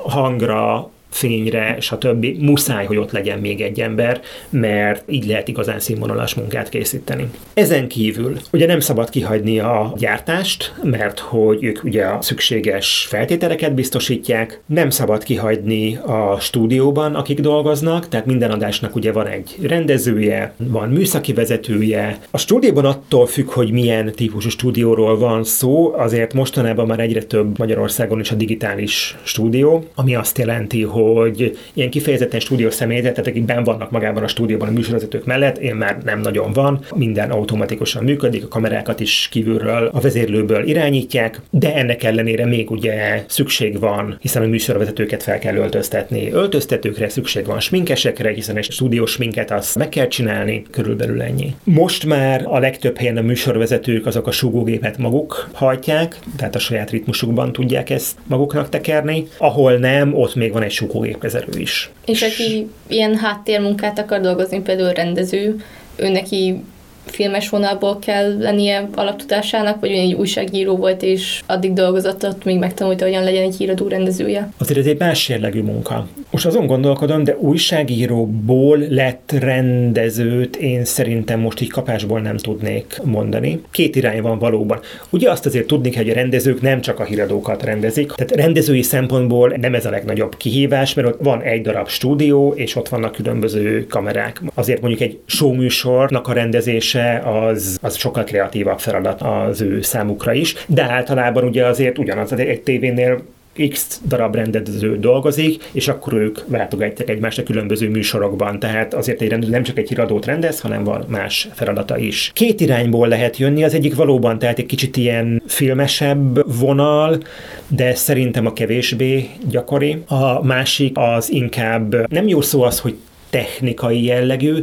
hangra 0.08 0.90
fényre, 1.10 1.76
stb. 1.80 2.26
Muszáj, 2.38 2.86
hogy 2.86 2.96
ott 2.96 3.12
legyen 3.12 3.38
még 3.38 3.60
egy 3.60 3.80
ember, 3.80 4.20
mert 4.50 5.04
így 5.10 5.26
lehet 5.26 5.48
igazán 5.48 5.80
színvonalas 5.80 6.34
munkát 6.34 6.68
készíteni. 6.68 7.30
Ezen 7.54 7.88
kívül 7.88 8.36
ugye 8.52 8.66
nem 8.66 8.80
szabad 8.80 9.10
kihagyni 9.10 9.58
a 9.58 9.92
gyártást, 9.96 10.74
mert 10.82 11.18
hogy 11.18 11.64
ők 11.64 11.84
ugye 11.84 12.04
a 12.04 12.22
szükséges 12.22 13.06
feltételeket 13.08 13.74
biztosítják, 13.74 14.60
nem 14.66 14.90
szabad 14.90 15.22
kihagyni 15.22 15.96
a 15.96 16.36
stúdióban, 16.40 17.14
akik 17.14 17.40
dolgoznak, 17.40 18.08
tehát 18.08 18.26
minden 18.26 18.50
adásnak 18.50 18.94
ugye 18.96 19.12
van 19.12 19.26
egy 19.26 19.56
rendezője, 19.62 20.54
van 20.56 20.88
műszaki 20.88 21.32
vezetője. 21.32 22.18
A 22.30 22.38
stúdióban 22.38 22.84
attól 22.84 23.26
függ, 23.26 23.50
hogy 23.50 23.70
milyen 23.70 24.12
típusú 24.14 24.48
stúdióról 24.48 25.18
van 25.18 25.44
szó, 25.44 25.92
azért 25.96 26.34
mostanában 26.34 26.86
már 26.86 27.00
egyre 27.00 27.22
több 27.22 27.58
Magyarországon 27.58 28.20
is 28.20 28.30
a 28.30 28.34
digitális 28.34 29.16
stúdió, 29.22 29.84
ami 29.94 30.14
azt 30.14 30.38
jelenti, 30.38 30.82
hogy 30.82 30.99
hogy 31.02 31.58
ilyen 31.72 31.90
kifejezetten 31.90 32.40
stúdiós 32.40 32.74
személyzet, 32.74 33.14
tehát 33.14 33.30
akik 33.30 33.44
ben 33.44 33.64
vannak 33.64 33.90
magában 33.90 34.22
a 34.22 34.28
stúdióban 34.28 34.68
a 34.68 34.72
műsorvezetők 34.72 35.24
mellett, 35.24 35.58
én 35.58 35.74
már 35.74 35.98
nem 36.04 36.20
nagyon 36.20 36.52
van, 36.52 36.80
minden 36.94 37.30
automatikusan 37.30 38.04
működik, 38.04 38.44
a 38.44 38.48
kamerákat 38.48 39.00
is 39.00 39.28
kívülről 39.30 39.90
a 39.92 40.00
vezérlőből 40.00 40.68
irányítják, 40.68 41.40
de 41.50 41.74
ennek 41.74 42.02
ellenére 42.02 42.46
még 42.46 42.70
ugye 42.70 43.24
szükség 43.26 43.78
van, 43.78 44.16
hiszen 44.20 44.42
a 44.42 44.46
műsorvezetőket 44.46 45.22
fel 45.22 45.38
kell 45.38 45.56
öltöztetni, 45.56 46.30
öltöztetőkre 46.30 47.08
szükség 47.08 47.46
van 47.46 47.60
sminkesekre, 47.60 48.30
hiszen 48.30 48.56
egy 48.56 48.70
stúdiós 48.70 49.16
minket 49.16 49.50
azt 49.50 49.78
meg 49.78 49.88
kell 49.88 50.06
csinálni, 50.06 50.62
körülbelül 50.70 51.22
ennyi. 51.22 51.54
Most 51.64 52.06
már 52.06 52.42
a 52.44 52.58
legtöbb 52.58 52.98
helyen 52.98 53.16
a 53.16 53.22
műsorvezetők 53.22 54.06
azok 54.06 54.26
a 54.26 54.30
súgógépet 54.30 54.98
maguk 54.98 55.48
hajtják, 55.52 56.18
tehát 56.36 56.54
a 56.54 56.58
saját 56.58 56.90
ritmusukban 56.90 57.52
tudják 57.52 57.90
ezt 57.90 58.16
maguknak 58.26 58.68
tekerni, 58.68 59.26
ahol 59.38 59.72
nem, 59.72 60.14
ott 60.14 60.34
még 60.34 60.52
van 60.52 60.62
egy 60.62 60.70
súgógépkezelő 60.90 61.58
is. 61.58 61.90
És 62.04 62.22
aki 62.22 62.68
ilyen 62.86 63.16
háttérmunkát 63.16 63.98
akar 63.98 64.20
dolgozni, 64.20 64.60
például 64.60 64.92
rendező, 64.92 65.64
ő 65.96 66.08
neki 66.08 66.64
filmes 67.10 67.48
vonalból 67.48 67.98
kell 67.98 68.38
lennie 68.38 68.88
alaptudásának, 68.94 69.80
vagy 69.80 69.90
egy 69.90 70.12
újságíró 70.12 70.76
volt, 70.76 71.02
és 71.02 71.42
addig 71.46 71.72
dolgozott 71.72 72.24
ott, 72.24 72.44
míg 72.44 72.58
megtanulta, 72.58 73.04
hogyan 73.04 73.24
legyen 73.24 73.42
egy 73.42 73.56
híradó 73.56 73.88
rendezője? 73.88 74.52
Azért 74.58 74.78
ez 74.78 74.86
egy 74.86 74.98
más 74.98 75.28
jellegű 75.28 75.62
munka. 75.62 76.08
Most 76.30 76.46
azon 76.46 76.66
gondolkodom, 76.66 77.24
de 77.24 77.36
újságíróból 77.38 78.78
lett 78.88 79.32
rendezőt 79.38 80.56
én 80.56 80.84
szerintem 80.84 81.40
most 81.40 81.60
így 81.60 81.70
kapásból 81.70 82.20
nem 82.20 82.36
tudnék 82.36 83.00
mondani. 83.04 83.60
Két 83.70 83.96
irány 83.96 84.22
van 84.22 84.38
valóban. 84.38 84.80
Ugye 85.10 85.30
azt 85.30 85.46
azért 85.46 85.66
tudni 85.66 85.90
hogy 85.94 86.10
a 86.10 86.14
rendezők 86.14 86.60
nem 86.60 86.80
csak 86.80 87.00
a 87.00 87.04
híradókat 87.04 87.62
rendezik, 87.62 88.12
tehát 88.12 88.36
rendezői 88.36 88.82
szempontból 88.82 89.54
nem 89.60 89.74
ez 89.74 89.86
a 89.86 89.90
legnagyobb 89.90 90.36
kihívás, 90.36 90.94
mert 90.94 91.08
ott 91.08 91.20
van 91.22 91.42
egy 91.42 91.62
darab 91.62 91.88
stúdió, 91.88 92.52
és 92.56 92.76
ott 92.76 92.88
vannak 92.88 93.12
különböző 93.12 93.86
kamerák. 93.86 94.42
Azért 94.54 94.80
mondjuk 94.80 95.00
egy 95.00 95.18
showműsornak 95.26 96.28
a 96.28 96.32
rendezése 96.32 96.99
megcsináltatása 97.00 97.46
az, 97.46 97.78
az 97.82 97.96
sokkal 97.96 98.24
kreatívabb 98.24 98.78
feladat 98.78 99.22
az 99.22 99.60
ő 99.60 99.82
számukra 99.82 100.32
is, 100.32 100.54
de 100.66 100.82
általában 100.82 101.44
ugye 101.44 101.66
azért 101.66 101.98
ugyanaz, 101.98 102.32
egy 102.32 102.60
tévénél 102.60 103.22
X 103.68 104.00
darab 104.06 104.34
rendező 104.34 104.98
dolgozik, 104.98 105.64
és 105.72 105.88
akkor 105.88 106.14
ők 106.14 106.38
váltogatják 106.46 107.08
egymást 107.08 107.38
a 107.38 107.42
különböző 107.42 107.88
műsorokban. 107.88 108.58
Tehát 108.58 108.94
azért 108.94 109.20
egy 109.20 109.28
rendező 109.28 109.52
nem 109.52 109.62
csak 109.62 109.78
egy 109.78 109.88
híradót 109.88 110.26
rendez, 110.26 110.60
hanem 110.60 110.84
van 110.84 111.04
más 111.08 111.48
feladata 111.52 111.98
is. 111.98 112.30
Két 112.34 112.60
irányból 112.60 113.08
lehet 113.08 113.36
jönni, 113.36 113.64
az 113.64 113.74
egyik 113.74 113.94
valóban 113.94 114.38
tehát 114.38 114.58
egy 114.58 114.66
kicsit 114.66 114.96
ilyen 114.96 115.42
filmesebb 115.46 116.58
vonal, 116.58 117.22
de 117.68 117.94
szerintem 117.94 118.46
a 118.46 118.52
kevésbé 118.52 119.28
gyakori. 119.48 120.02
A 120.06 120.44
másik 120.44 120.96
az 120.98 121.32
inkább, 121.32 122.10
nem 122.12 122.28
jó 122.28 122.40
szó 122.40 122.62
az, 122.62 122.80
hogy 122.80 122.96
technikai 123.30 124.04
jellegű, 124.04 124.58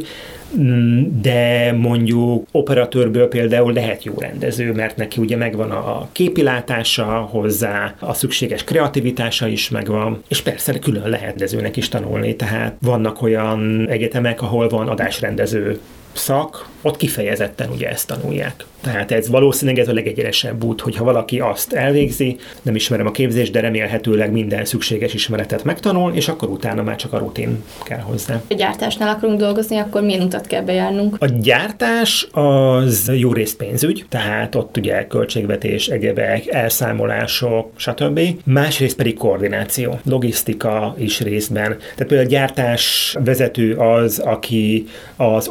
de 1.20 1.72
mondjuk 1.72 2.46
operatőrből 2.52 3.28
például 3.28 3.72
lehet 3.72 4.04
jó 4.04 4.14
rendező, 4.18 4.72
mert 4.72 4.96
neki 4.96 5.20
ugye 5.20 5.36
megvan 5.36 5.70
a 5.70 6.08
képilátása 6.12 7.04
hozzá, 7.04 7.94
a 7.98 8.14
szükséges 8.14 8.64
kreativitása 8.64 9.46
is 9.46 9.68
megvan, 9.68 10.22
és 10.28 10.42
persze 10.42 10.78
külön 10.78 11.08
lehet 11.08 11.26
rendezőnek 11.28 11.76
is 11.76 11.88
tanulni, 11.88 12.36
tehát 12.36 12.74
vannak 12.80 13.22
olyan 13.22 13.86
egyetemek, 13.88 14.42
ahol 14.42 14.68
van 14.68 14.88
adásrendező 14.88 15.80
szak, 16.18 16.68
ott 16.82 16.96
kifejezetten 16.96 17.70
ugye 17.70 17.88
ezt 17.88 18.06
tanulják. 18.06 18.64
Tehát 18.80 19.12
ez 19.12 19.28
valószínűleg 19.28 19.80
ez 19.80 19.88
a 19.88 19.92
legegyenesebb 19.92 20.64
út, 20.64 20.80
hogyha 20.80 21.04
valaki 21.04 21.40
azt 21.40 21.72
elvégzi, 21.72 22.36
nem 22.62 22.74
ismerem 22.74 23.06
a 23.06 23.10
képzést, 23.10 23.52
de 23.52 23.60
remélhetőleg 23.60 24.32
minden 24.32 24.64
szükséges 24.64 25.14
ismeretet 25.14 25.64
megtanul, 25.64 26.12
és 26.12 26.28
akkor 26.28 26.48
utána 26.48 26.82
már 26.82 26.96
csak 26.96 27.12
a 27.12 27.18
rutin 27.18 27.64
kell 27.82 28.00
hozzá. 28.00 28.40
A 28.48 28.54
gyártásnál 28.54 29.08
akarunk 29.08 29.38
dolgozni, 29.38 29.76
akkor 29.76 30.02
milyen 30.02 30.22
utat 30.22 30.46
kell 30.46 30.62
bejárnunk? 30.62 31.16
A 31.18 31.26
gyártás 31.26 32.28
az 32.30 33.10
jó 33.14 33.32
rész 33.32 33.54
pénzügy, 33.54 34.04
tehát 34.08 34.54
ott 34.54 34.76
ugye 34.76 35.06
költségvetés, 35.06 35.88
egyebek, 35.88 36.46
elszámolások, 36.46 37.70
stb. 37.76 38.20
Másrészt 38.44 38.96
pedig 38.96 39.16
koordináció, 39.16 39.98
logisztika 40.04 40.94
is 40.98 41.20
részben. 41.20 41.76
Tehát 41.78 42.06
például 42.06 42.20
a 42.26 42.30
gyártás 42.30 43.16
vezető 43.24 43.74
az, 43.74 44.18
aki 44.18 44.86
az 45.16 45.48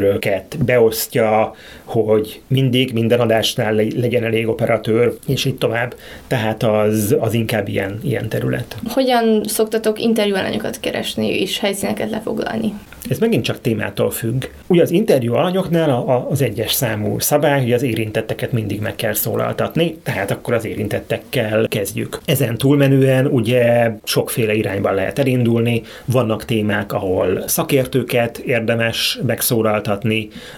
operatőröket 0.00 0.64
beosztja, 0.64 1.54
hogy 1.84 2.40
mindig 2.46 2.92
minden 2.92 3.20
adásnál 3.20 3.74
legyen 3.74 4.24
elég 4.24 4.48
operatőr, 4.48 5.12
és 5.26 5.44
így 5.44 5.56
tovább. 5.56 5.94
Tehát 6.26 6.62
az, 6.62 7.16
az 7.20 7.34
inkább 7.34 7.68
ilyen, 7.68 7.98
ilyen 8.02 8.28
terület. 8.28 8.76
Hogyan 8.88 9.44
szoktatok 9.44 10.00
interjúalanyokat 10.00 10.80
keresni 10.80 11.40
és 11.40 11.58
helyszíneket 11.58 12.10
lefoglalni? 12.10 12.72
Ez 13.08 13.18
megint 13.18 13.44
csak 13.44 13.60
témától 13.60 14.10
függ. 14.10 14.44
Ugye 14.66 14.82
az 14.82 14.90
interjú 14.90 15.34
alanyoknál 15.34 16.26
az 16.30 16.42
egyes 16.42 16.72
számú 16.72 17.18
szabály, 17.18 17.60
hogy 17.60 17.72
az 17.72 17.82
érintetteket 17.82 18.52
mindig 18.52 18.80
meg 18.80 18.96
kell 18.96 19.12
szólaltatni, 19.12 19.96
tehát 20.02 20.30
akkor 20.30 20.54
az 20.54 20.64
érintettekkel 20.64 21.66
kezdjük. 21.68 22.20
Ezen 22.24 22.58
túlmenően 22.58 23.26
ugye 23.26 23.90
sokféle 24.04 24.54
irányban 24.54 24.94
lehet 24.94 25.18
elindulni, 25.18 25.82
vannak 26.04 26.44
témák, 26.44 26.92
ahol 26.92 27.42
szakértőket 27.46 28.38
érdemes 28.38 29.18
megszólaltatni, 29.26 29.79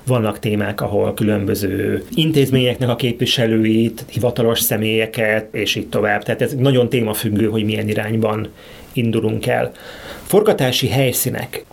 vannak 0.07 0.39
témák, 0.39 0.81
ahol 0.81 1.15
különböző 1.15 2.05
intézményeknek 2.15 2.89
a 2.89 2.97
képviselőit, 2.97 4.05
hivatalos 4.11 4.61
személyeket, 4.61 5.55
és 5.55 5.75
így 5.75 5.89
tovább. 5.89 6.23
Tehát 6.23 6.43
ez 6.43 6.55
nagyon 6.55 6.89
témafüggő, 6.89 7.47
hogy 7.47 7.65
milyen 7.65 7.89
irányban 7.89 8.49
indulunk 8.93 9.47
el. 9.47 9.73
Forgatási 10.23 10.89
helyszínek. 10.89 11.65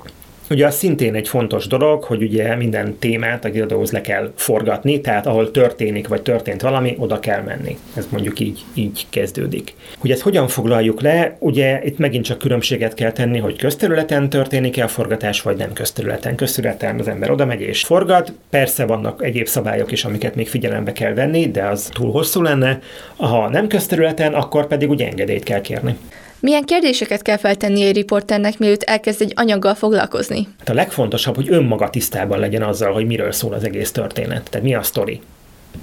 Ugye 0.49 0.65
az 0.65 0.75
szintén 0.75 1.15
egy 1.15 1.27
fontos 1.27 1.67
dolog, 1.67 2.03
hogy 2.03 2.21
ugye 2.21 2.55
minden 2.55 2.97
témát 2.99 3.45
a 3.45 3.47
híradóhoz 3.47 3.91
le 3.91 4.01
kell 4.01 4.31
forgatni, 4.35 5.01
tehát 5.01 5.27
ahol 5.27 5.51
történik 5.51 6.07
vagy 6.07 6.21
történt 6.21 6.61
valami, 6.61 6.95
oda 6.97 7.19
kell 7.19 7.41
menni. 7.41 7.77
Ez 7.95 8.07
mondjuk 8.11 8.39
így, 8.39 8.63
így 8.73 9.05
kezdődik. 9.09 9.73
Hogy 9.97 10.11
ezt 10.11 10.21
hogyan 10.21 10.47
foglaljuk 10.47 11.01
le, 11.01 11.35
ugye 11.39 11.81
itt 11.83 11.97
megint 11.97 12.25
csak 12.25 12.37
különbséget 12.37 12.93
kell 12.93 13.11
tenni, 13.11 13.37
hogy 13.37 13.57
közterületen 13.57 14.29
történik-e 14.29 14.83
a 14.83 14.87
forgatás, 14.87 15.41
vagy 15.41 15.57
nem 15.57 15.73
közterületen. 15.73 16.35
Közterületen 16.35 16.99
az 16.99 17.07
ember 17.07 17.31
oda 17.31 17.45
megy 17.45 17.61
és 17.61 17.83
forgat. 17.83 18.33
Persze 18.49 18.85
vannak 18.85 19.23
egyéb 19.23 19.47
szabályok 19.47 19.91
is, 19.91 20.05
amiket 20.05 20.35
még 20.35 20.47
figyelembe 20.49 20.91
kell 20.91 21.13
venni, 21.13 21.51
de 21.51 21.65
az 21.65 21.89
túl 21.93 22.11
hosszú 22.11 22.41
lenne. 22.41 22.79
Ha 23.17 23.49
nem 23.49 23.67
közterületen, 23.67 24.33
akkor 24.33 24.67
pedig 24.67 24.89
ugye 24.89 25.07
engedélyt 25.07 25.43
kell 25.43 25.61
kérni. 25.61 25.97
Milyen 26.39 26.63
kérdéseket 26.63 27.21
kell 27.21 27.37
feltenni 27.37 27.83
egy 27.83 27.95
riporternek, 27.95 28.57
mielőtt 28.57 28.83
elkezd 28.83 29.21
egy 29.21 29.33
anyaggal 29.35 29.75
foglalkozni? 29.75 30.47
Hát 30.59 30.69
a 30.69 30.73
legfontosabb, 30.73 31.35
hogy 31.35 31.49
önmaga 31.49 31.89
tisztában 31.89 32.39
legyen 32.39 32.61
azzal, 32.61 32.93
hogy 32.93 33.05
miről 33.05 33.31
szól 33.31 33.53
az 33.53 33.63
egész 33.63 33.91
történet. 33.91 34.49
Tehát 34.49 34.65
mi 34.65 34.75
a 34.75 34.83
sztori. 34.83 35.21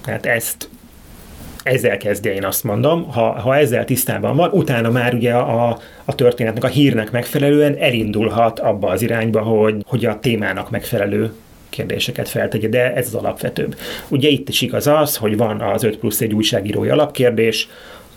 Tehát 0.05 0.27
ezt 0.27 0.69
ezzel 1.63 1.97
kezdje, 1.97 2.35
én 2.35 2.45
azt 2.45 2.65
mondom. 2.65 3.13
Ha, 3.13 3.41
ha 3.41 3.57
ezzel 3.57 3.85
tisztában 3.85 4.37
van, 4.37 4.51
utána 4.51 4.91
már 4.91 5.15
ugye 5.15 5.33
a, 5.33 5.79
a 6.05 6.15
történetnek, 6.15 6.65
a 6.65 6.67
hírnek 6.67 7.11
megfelelően 7.11 7.77
elindulhat 7.79 8.59
abba 8.59 8.89
az 8.89 9.03
irányba, 9.03 9.41
hogy, 9.41 9.75
hogy 9.87 10.05
a 10.05 10.19
témának 10.19 10.71
megfelelő 10.71 11.33
kérdéseket 11.69 12.29
feltegye, 12.29 12.69
de 12.69 12.95
ez 12.95 13.07
az 13.07 13.15
alapvetőbb. 13.15 13.77
Ugye 14.09 14.29
itt 14.29 14.49
is 14.49 14.61
igaz 14.61 14.87
az, 14.87 15.17
hogy 15.17 15.37
van 15.37 15.61
az 15.61 15.83
5 15.83 15.99
plusz 15.99 16.21
egy 16.21 16.35
újságírói 16.35 16.89
alapkérdés, 16.89 17.69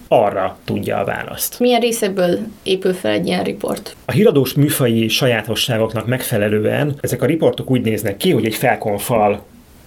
arra 0.09 0.57
tudja 0.63 0.97
a 0.97 1.03
választ. 1.03 1.59
Milyen 1.59 1.79
részekből 1.79 2.39
épül 2.63 2.93
fel 2.93 3.11
egy 3.11 3.27
ilyen 3.27 3.43
riport? 3.43 3.95
A 4.05 4.11
híradós 4.11 4.53
műfai 4.53 5.07
sajátosságoknak 5.07 6.07
megfelelően 6.07 6.95
ezek 7.01 7.21
a 7.21 7.25
riportok 7.25 7.71
úgy 7.71 7.81
néznek 7.81 8.17
ki, 8.17 8.31
hogy 8.31 8.45
egy 8.45 8.55
felkonfal 8.55 9.43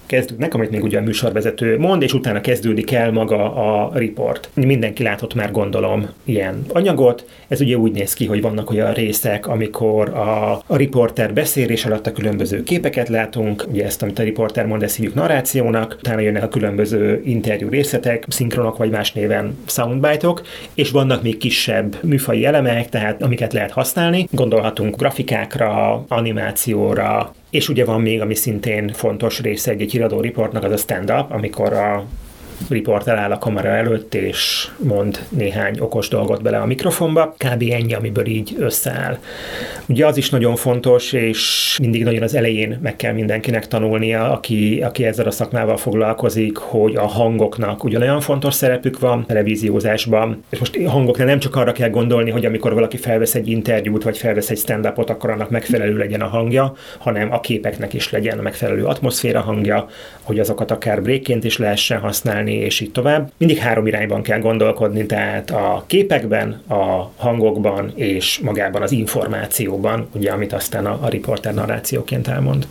kezdődnek, 0.06 0.54
amit 0.54 0.70
még 0.70 0.82
ugye 0.82 0.98
a 0.98 1.02
műsorvezető 1.02 1.78
mond, 1.78 2.02
és 2.02 2.12
utána 2.12 2.40
kezdődik 2.40 2.92
el 2.92 3.12
maga 3.12 3.54
a 3.54 3.90
report. 3.98 4.50
Mindenki 4.54 5.02
látott 5.02 5.34
már 5.34 5.50
gondolom 5.50 6.08
ilyen 6.24 6.64
anyagot. 6.68 7.26
Ez 7.48 7.60
ugye 7.60 7.76
úgy 7.76 7.92
néz 7.92 8.14
ki, 8.14 8.26
hogy 8.26 8.40
vannak 8.40 8.70
olyan 8.70 8.92
részek, 8.92 9.46
amikor 9.46 10.08
a, 10.08 10.52
a 10.66 10.76
riporter 10.76 11.32
beszélés 11.32 11.84
alatt 11.84 12.06
a 12.06 12.12
különböző 12.12 12.62
képeket 12.62 13.08
látunk, 13.08 13.64
ugye 13.70 13.84
ezt, 13.84 14.02
amit 14.02 14.18
a 14.18 14.22
riporter 14.22 14.66
mond, 14.66 14.82
ezt 14.82 14.96
hívjuk 14.96 15.14
narrációnak, 15.14 15.96
utána 15.98 16.20
jönnek 16.20 16.42
a 16.42 16.48
különböző 16.48 17.22
interjú 17.24 17.68
részletek, 17.68 18.24
szinkronok 18.28 18.76
vagy 18.76 18.90
más 18.90 19.12
néven 19.12 19.58
soundbite-ok, 19.66 20.42
és 20.74 20.90
vannak 20.90 21.22
még 21.22 21.36
kisebb 21.36 21.96
műfai 22.02 22.44
elemek, 22.44 22.88
tehát 22.88 23.22
amiket 23.22 23.52
lehet 23.52 23.70
használni. 23.70 24.28
Gondolhatunk 24.30 24.96
grafikákra, 24.96 26.04
animációra, 26.08 27.34
és 27.52 27.68
ugye 27.68 27.84
van 27.84 28.00
még, 28.00 28.20
ami 28.20 28.34
szintén 28.34 28.88
fontos 28.88 29.40
része 29.40 29.70
egy, 29.70 29.80
egy 29.80 29.90
híradó 29.90 30.20
riportnak, 30.20 30.64
az 30.64 30.72
a 30.72 30.76
stand-up, 30.76 31.30
amikor 31.30 31.72
a 31.72 32.04
riporter 32.68 33.18
áll 33.18 33.30
a 33.30 33.38
kamera 33.38 33.68
előtt, 33.68 34.14
és 34.14 34.68
mond 34.76 35.18
néhány 35.28 35.78
okos 35.80 36.08
dolgot 36.08 36.42
bele 36.42 36.58
a 36.58 36.66
mikrofonba. 36.66 37.34
Kb. 37.36 37.62
ennyi, 37.70 37.94
amiből 37.94 38.26
így 38.26 38.54
összeáll. 38.58 39.18
Ugye 39.86 40.06
az 40.06 40.16
is 40.16 40.30
nagyon 40.30 40.56
fontos, 40.56 41.12
és 41.12 41.76
mindig 41.80 42.04
nagyon 42.04 42.22
az 42.22 42.34
elején 42.34 42.78
meg 42.82 42.96
kell 42.96 43.12
mindenkinek 43.12 43.68
tanulnia, 43.68 44.30
aki, 44.30 44.80
aki 44.84 45.04
ezzel 45.04 45.26
a 45.26 45.30
szakmával 45.30 45.76
foglalkozik, 45.76 46.56
hogy 46.56 46.96
a 46.96 47.06
hangoknak 47.06 47.84
ugyanolyan 47.84 48.20
fontos 48.20 48.54
szerepük 48.54 48.98
van 48.98 49.26
televíziózásban. 49.26 50.44
És 50.50 50.58
most 50.58 50.78
hangoknál 50.86 51.26
nem 51.26 51.38
csak 51.38 51.56
arra 51.56 51.72
kell 51.72 51.90
gondolni, 51.90 52.30
hogy 52.30 52.44
amikor 52.44 52.74
valaki 52.74 52.96
felvesz 52.96 53.34
egy 53.34 53.48
interjút, 53.48 54.02
vagy 54.02 54.18
felvesz 54.18 54.50
egy 54.50 54.58
stand-upot, 54.58 55.10
akkor 55.10 55.30
annak 55.30 55.50
megfelelő 55.50 55.96
legyen 55.96 56.20
a 56.20 56.28
hangja, 56.28 56.74
hanem 56.98 57.32
a 57.32 57.40
képeknek 57.40 57.94
is 57.94 58.10
legyen 58.10 58.38
a 58.38 58.42
megfelelő 58.42 58.84
atmoszféra 58.84 59.40
hangja, 59.40 59.86
hogy 60.22 60.38
azokat 60.38 60.70
akár 60.70 61.02
breakként 61.02 61.44
is 61.44 61.58
lehessen 61.58 61.98
használni, 61.98 62.51
és 62.54 62.80
így 62.80 62.92
tovább. 62.92 63.32
Mindig 63.36 63.58
három 63.58 63.86
irányban 63.86 64.22
kell 64.22 64.40
gondolkodni, 64.40 65.06
tehát 65.06 65.50
a 65.50 65.84
képekben, 65.86 66.62
a 66.68 67.10
hangokban 67.16 67.92
és 67.94 68.38
magában 68.38 68.82
az 68.82 68.92
információban, 68.92 70.08
ugye, 70.14 70.30
amit 70.30 70.52
aztán 70.52 70.86
a, 70.86 70.98
a 71.02 71.08
riporter 71.08 71.54
narrációként 71.54 72.28
elmond. 72.28 72.66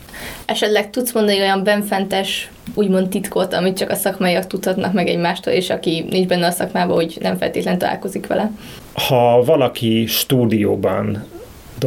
Esetleg 0.46 0.90
tudsz 0.90 1.14
mondani 1.14 1.40
olyan 1.40 1.64
benfentes 1.64 2.52
úgymond 2.74 3.10
titkot, 3.10 3.54
amit 3.54 3.78
csak 3.78 3.90
a 3.90 3.96
szakmaiak 3.96 4.48
tudhatnak 4.48 4.94
meg 4.94 5.08
egymástól, 5.08 5.54
és 5.54 5.70
aki 5.70 6.06
nincs 6.10 6.28
benne 6.28 6.46
a 6.46 6.52
szakmában, 6.52 6.96
hogy 6.96 7.18
nem 7.22 7.38
feltétlenül 7.38 7.80
találkozik 7.80 8.28
vele? 8.28 8.52
Ha 8.94 9.44
valaki 9.44 10.06
stúdióban 10.06 11.26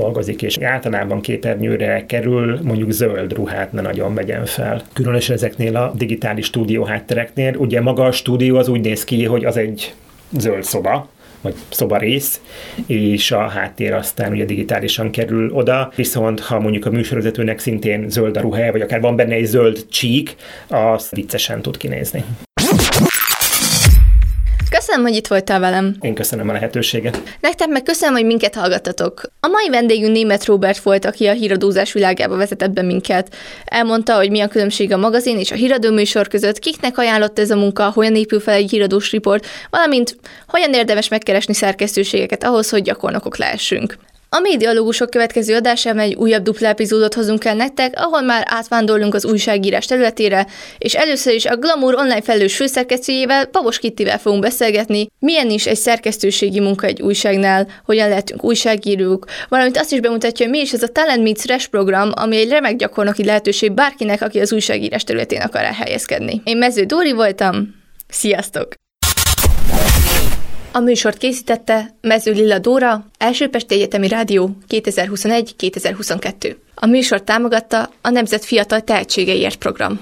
dolgozik, 0.00 0.42
és 0.42 0.58
általában 0.58 1.20
képernyőre 1.20 2.06
kerül, 2.06 2.58
mondjuk 2.62 2.90
zöld 2.90 3.32
ruhát 3.32 3.72
ne 3.72 3.80
nagyon 3.80 4.14
vegyen 4.14 4.44
fel. 4.44 4.82
Különösen 4.92 5.36
ezeknél 5.36 5.76
a 5.76 5.92
digitális 5.96 6.46
stúdió 6.46 6.84
háttereknél, 6.84 7.54
ugye 7.56 7.80
maga 7.80 8.04
a 8.04 8.12
stúdió 8.12 8.56
az 8.56 8.68
úgy 8.68 8.80
néz 8.80 9.04
ki, 9.04 9.24
hogy 9.24 9.44
az 9.44 9.56
egy 9.56 9.94
zöld 10.38 10.62
szoba, 10.62 11.08
vagy 11.40 11.54
szobarész, 11.68 12.40
és 12.86 13.30
a 13.30 13.48
háttér 13.48 13.92
aztán 13.92 14.32
ugye 14.32 14.44
digitálisan 14.44 15.10
kerül 15.10 15.50
oda, 15.52 15.92
viszont 15.96 16.40
ha 16.40 16.60
mondjuk 16.60 16.86
a 16.86 16.90
műsorvezetőnek 16.90 17.58
szintén 17.58 18.08
zöld 18.08 18.36
a 18.36 18.40
ruhája, 18.40 18.72
vagy 18.72 18.80
akár 18.80 19.00
van 19.00 19.16
benne 19.16 19.34
egy 19.34 19.44
zöld 19.44 19.86
csík, 19.88 20.36
az 20.68 21.10
viccesen 21.10 21.62
tud 21.62 21.76
kinézni. 21.76 22.24
Köszönöm, 24.74 25.02
hogy 25.02 25.14
itt 25.14 25.26
voltál 25.26 25.60
velem. 25.60 25.96
Én 26.00 26.14
köszönöm 26.14 26.48
a 26.48 26.52
lehetőséget. 26.52 27.22
Nektek 27.40 27.68
meg 27.68 27.82
köszönöm, 27.82 28.14
hogy 28.14 28.24
minket 28.24 28.54
hallgattatok. 28.54 29.22
A 29.40 29.48
mai 29.48 29.68
vendégünk 29.68 30.12
német 30.12 30.44
Robert 30.44 30.78
volt, 30.78 31.04
aki 31.04 31.26
a 31.26 31.32
híradózás 31.32 31.92
világába 31.92 32.36
vezetett 32.36 32.70
be 32.70 32.82
minket. 32.82 33.34
Elmondta, 33.64 34.16
hogy 34.16 34.30
mi 34.30 34.40
a 34.40 34.48
különbség 34.48 34.92
a 34.92 34.96
magazin 34.96 35.38
és 35.38 35.50
a 35.50 35.54
híradó 35.54 35.90
műsor 35.90 36.28
között, 36.28 36.58
kiknek 36.58 36.98
ajánlott 36.98 37.38
ez 37.38 37.50
a 37.50 37.56
munka, 37.56 37.90
hogyan 37.90 38.14
épül 38.14 38.40
fel 38.40 38.54
egy 38.54 38.70
híradós 38.70 39.10
riport, 39.10 39.46
valamint 39.70 40.16
hogyan 40.46 40.72
érdemes 40.72 41.08
megkeresni 41.08 41.54
szerkesztőségeket 41.54 42.44
ahhoz, 42.44 42.70
hogy 42.70 42.82
gyakornokok 42.82 43.36
lehessünk. 43.36 43.96
A 44.36 44.40
médialógusok 44.40 45.10
következő 45.10 45.54
adásában 45.54 46.02
egy 46.02 46.14
újabb 46.14 46.42
dupla 46.42 46.68
epizódot 46.68 47.14
hozunk 47.14 47.44
el 47.44 47.54
nektek, 47.54 47.92
ahol 47.96 48.22
már 48.22 48.44
átvándorlunk 48.48 49.14
az 49.14 49.24
újságírás 49.24 49.86
területére, 49.86 50.46
és 50.78 50.94
először 50.94 51.34
is 51.34 51.44
a 51.44 51.56
Glamour 51.56 51.94
online 51.94 52.22
felelős 52.22 52.56
főszerkesztőjével, 52.56 53.46
Pavos 53.46 53.78
Kittivel 53.78 54.18
fogunk 54.18 54.42
beszélgetni, 54.42 55.06
milyen 55.18 55.50
is 55.50 55.66
egy 55.66 55.76
szerkesztőségi 55.76 56.60
munka 56.60 56.86
egy 56.86 57.02
újságnál, 57.02 57.66
hogyan 57.84 58.08
lehetünk 58.08 58.44
újságírók, 58.44 59.24
valamint 59.48 59.76
azt 59.76 59.92
is 59.92 60.00
bemutatja, 60.00 60.46
hogy 60.46 60.54
mi 60.54 60.60
is 60.60 60.72
ez 60.72 60.82
a 60.82 60.88
Talent 60.88 61.22
Meets 61.22 61.44
Res 61.44 61.66
program, 61.66 62.10
ami 62.14 62.36
egy 62.36 62.48
remek 62.48 62.76
gyakornoki 62.76 63.24
lehetőség 63.24 63.72
bárkinek, 63.72 64.22
aki 64.22 64.40
az 64.40 64.52
újságírás 64.52 65.04
területén 65.04 65.40
akar 65.40 65.62
elhelyezkedni. 65.62 66.40
Én 66.44 66.56
Mező 66.56 66.84
Dóri 66.84 67.12
voltam, 67.12 67.74
sziasztok! 68.08 68.74
A 70.76 70.80
műsort 70.80 71.18
készítette 71.18 71.94
Mező 72.00 72.32
Lilla 72.32 72.58
Dóra, 72.58 73.06
Elsőpesti 73.18 73.74
Egyetemi 73.74 74.08
Rádió 74.08 74.56
2021-2022. 74.68 76.56
A 76.74 76.86
műsort 76.86 77.24
támogatta 77.24 77.90
a 78.00 78.10
Nemzet 78.10 78.44
Fiatal 78.44 78.80
Tehetségeiért 78.80 79.56
program. 79.56 80.00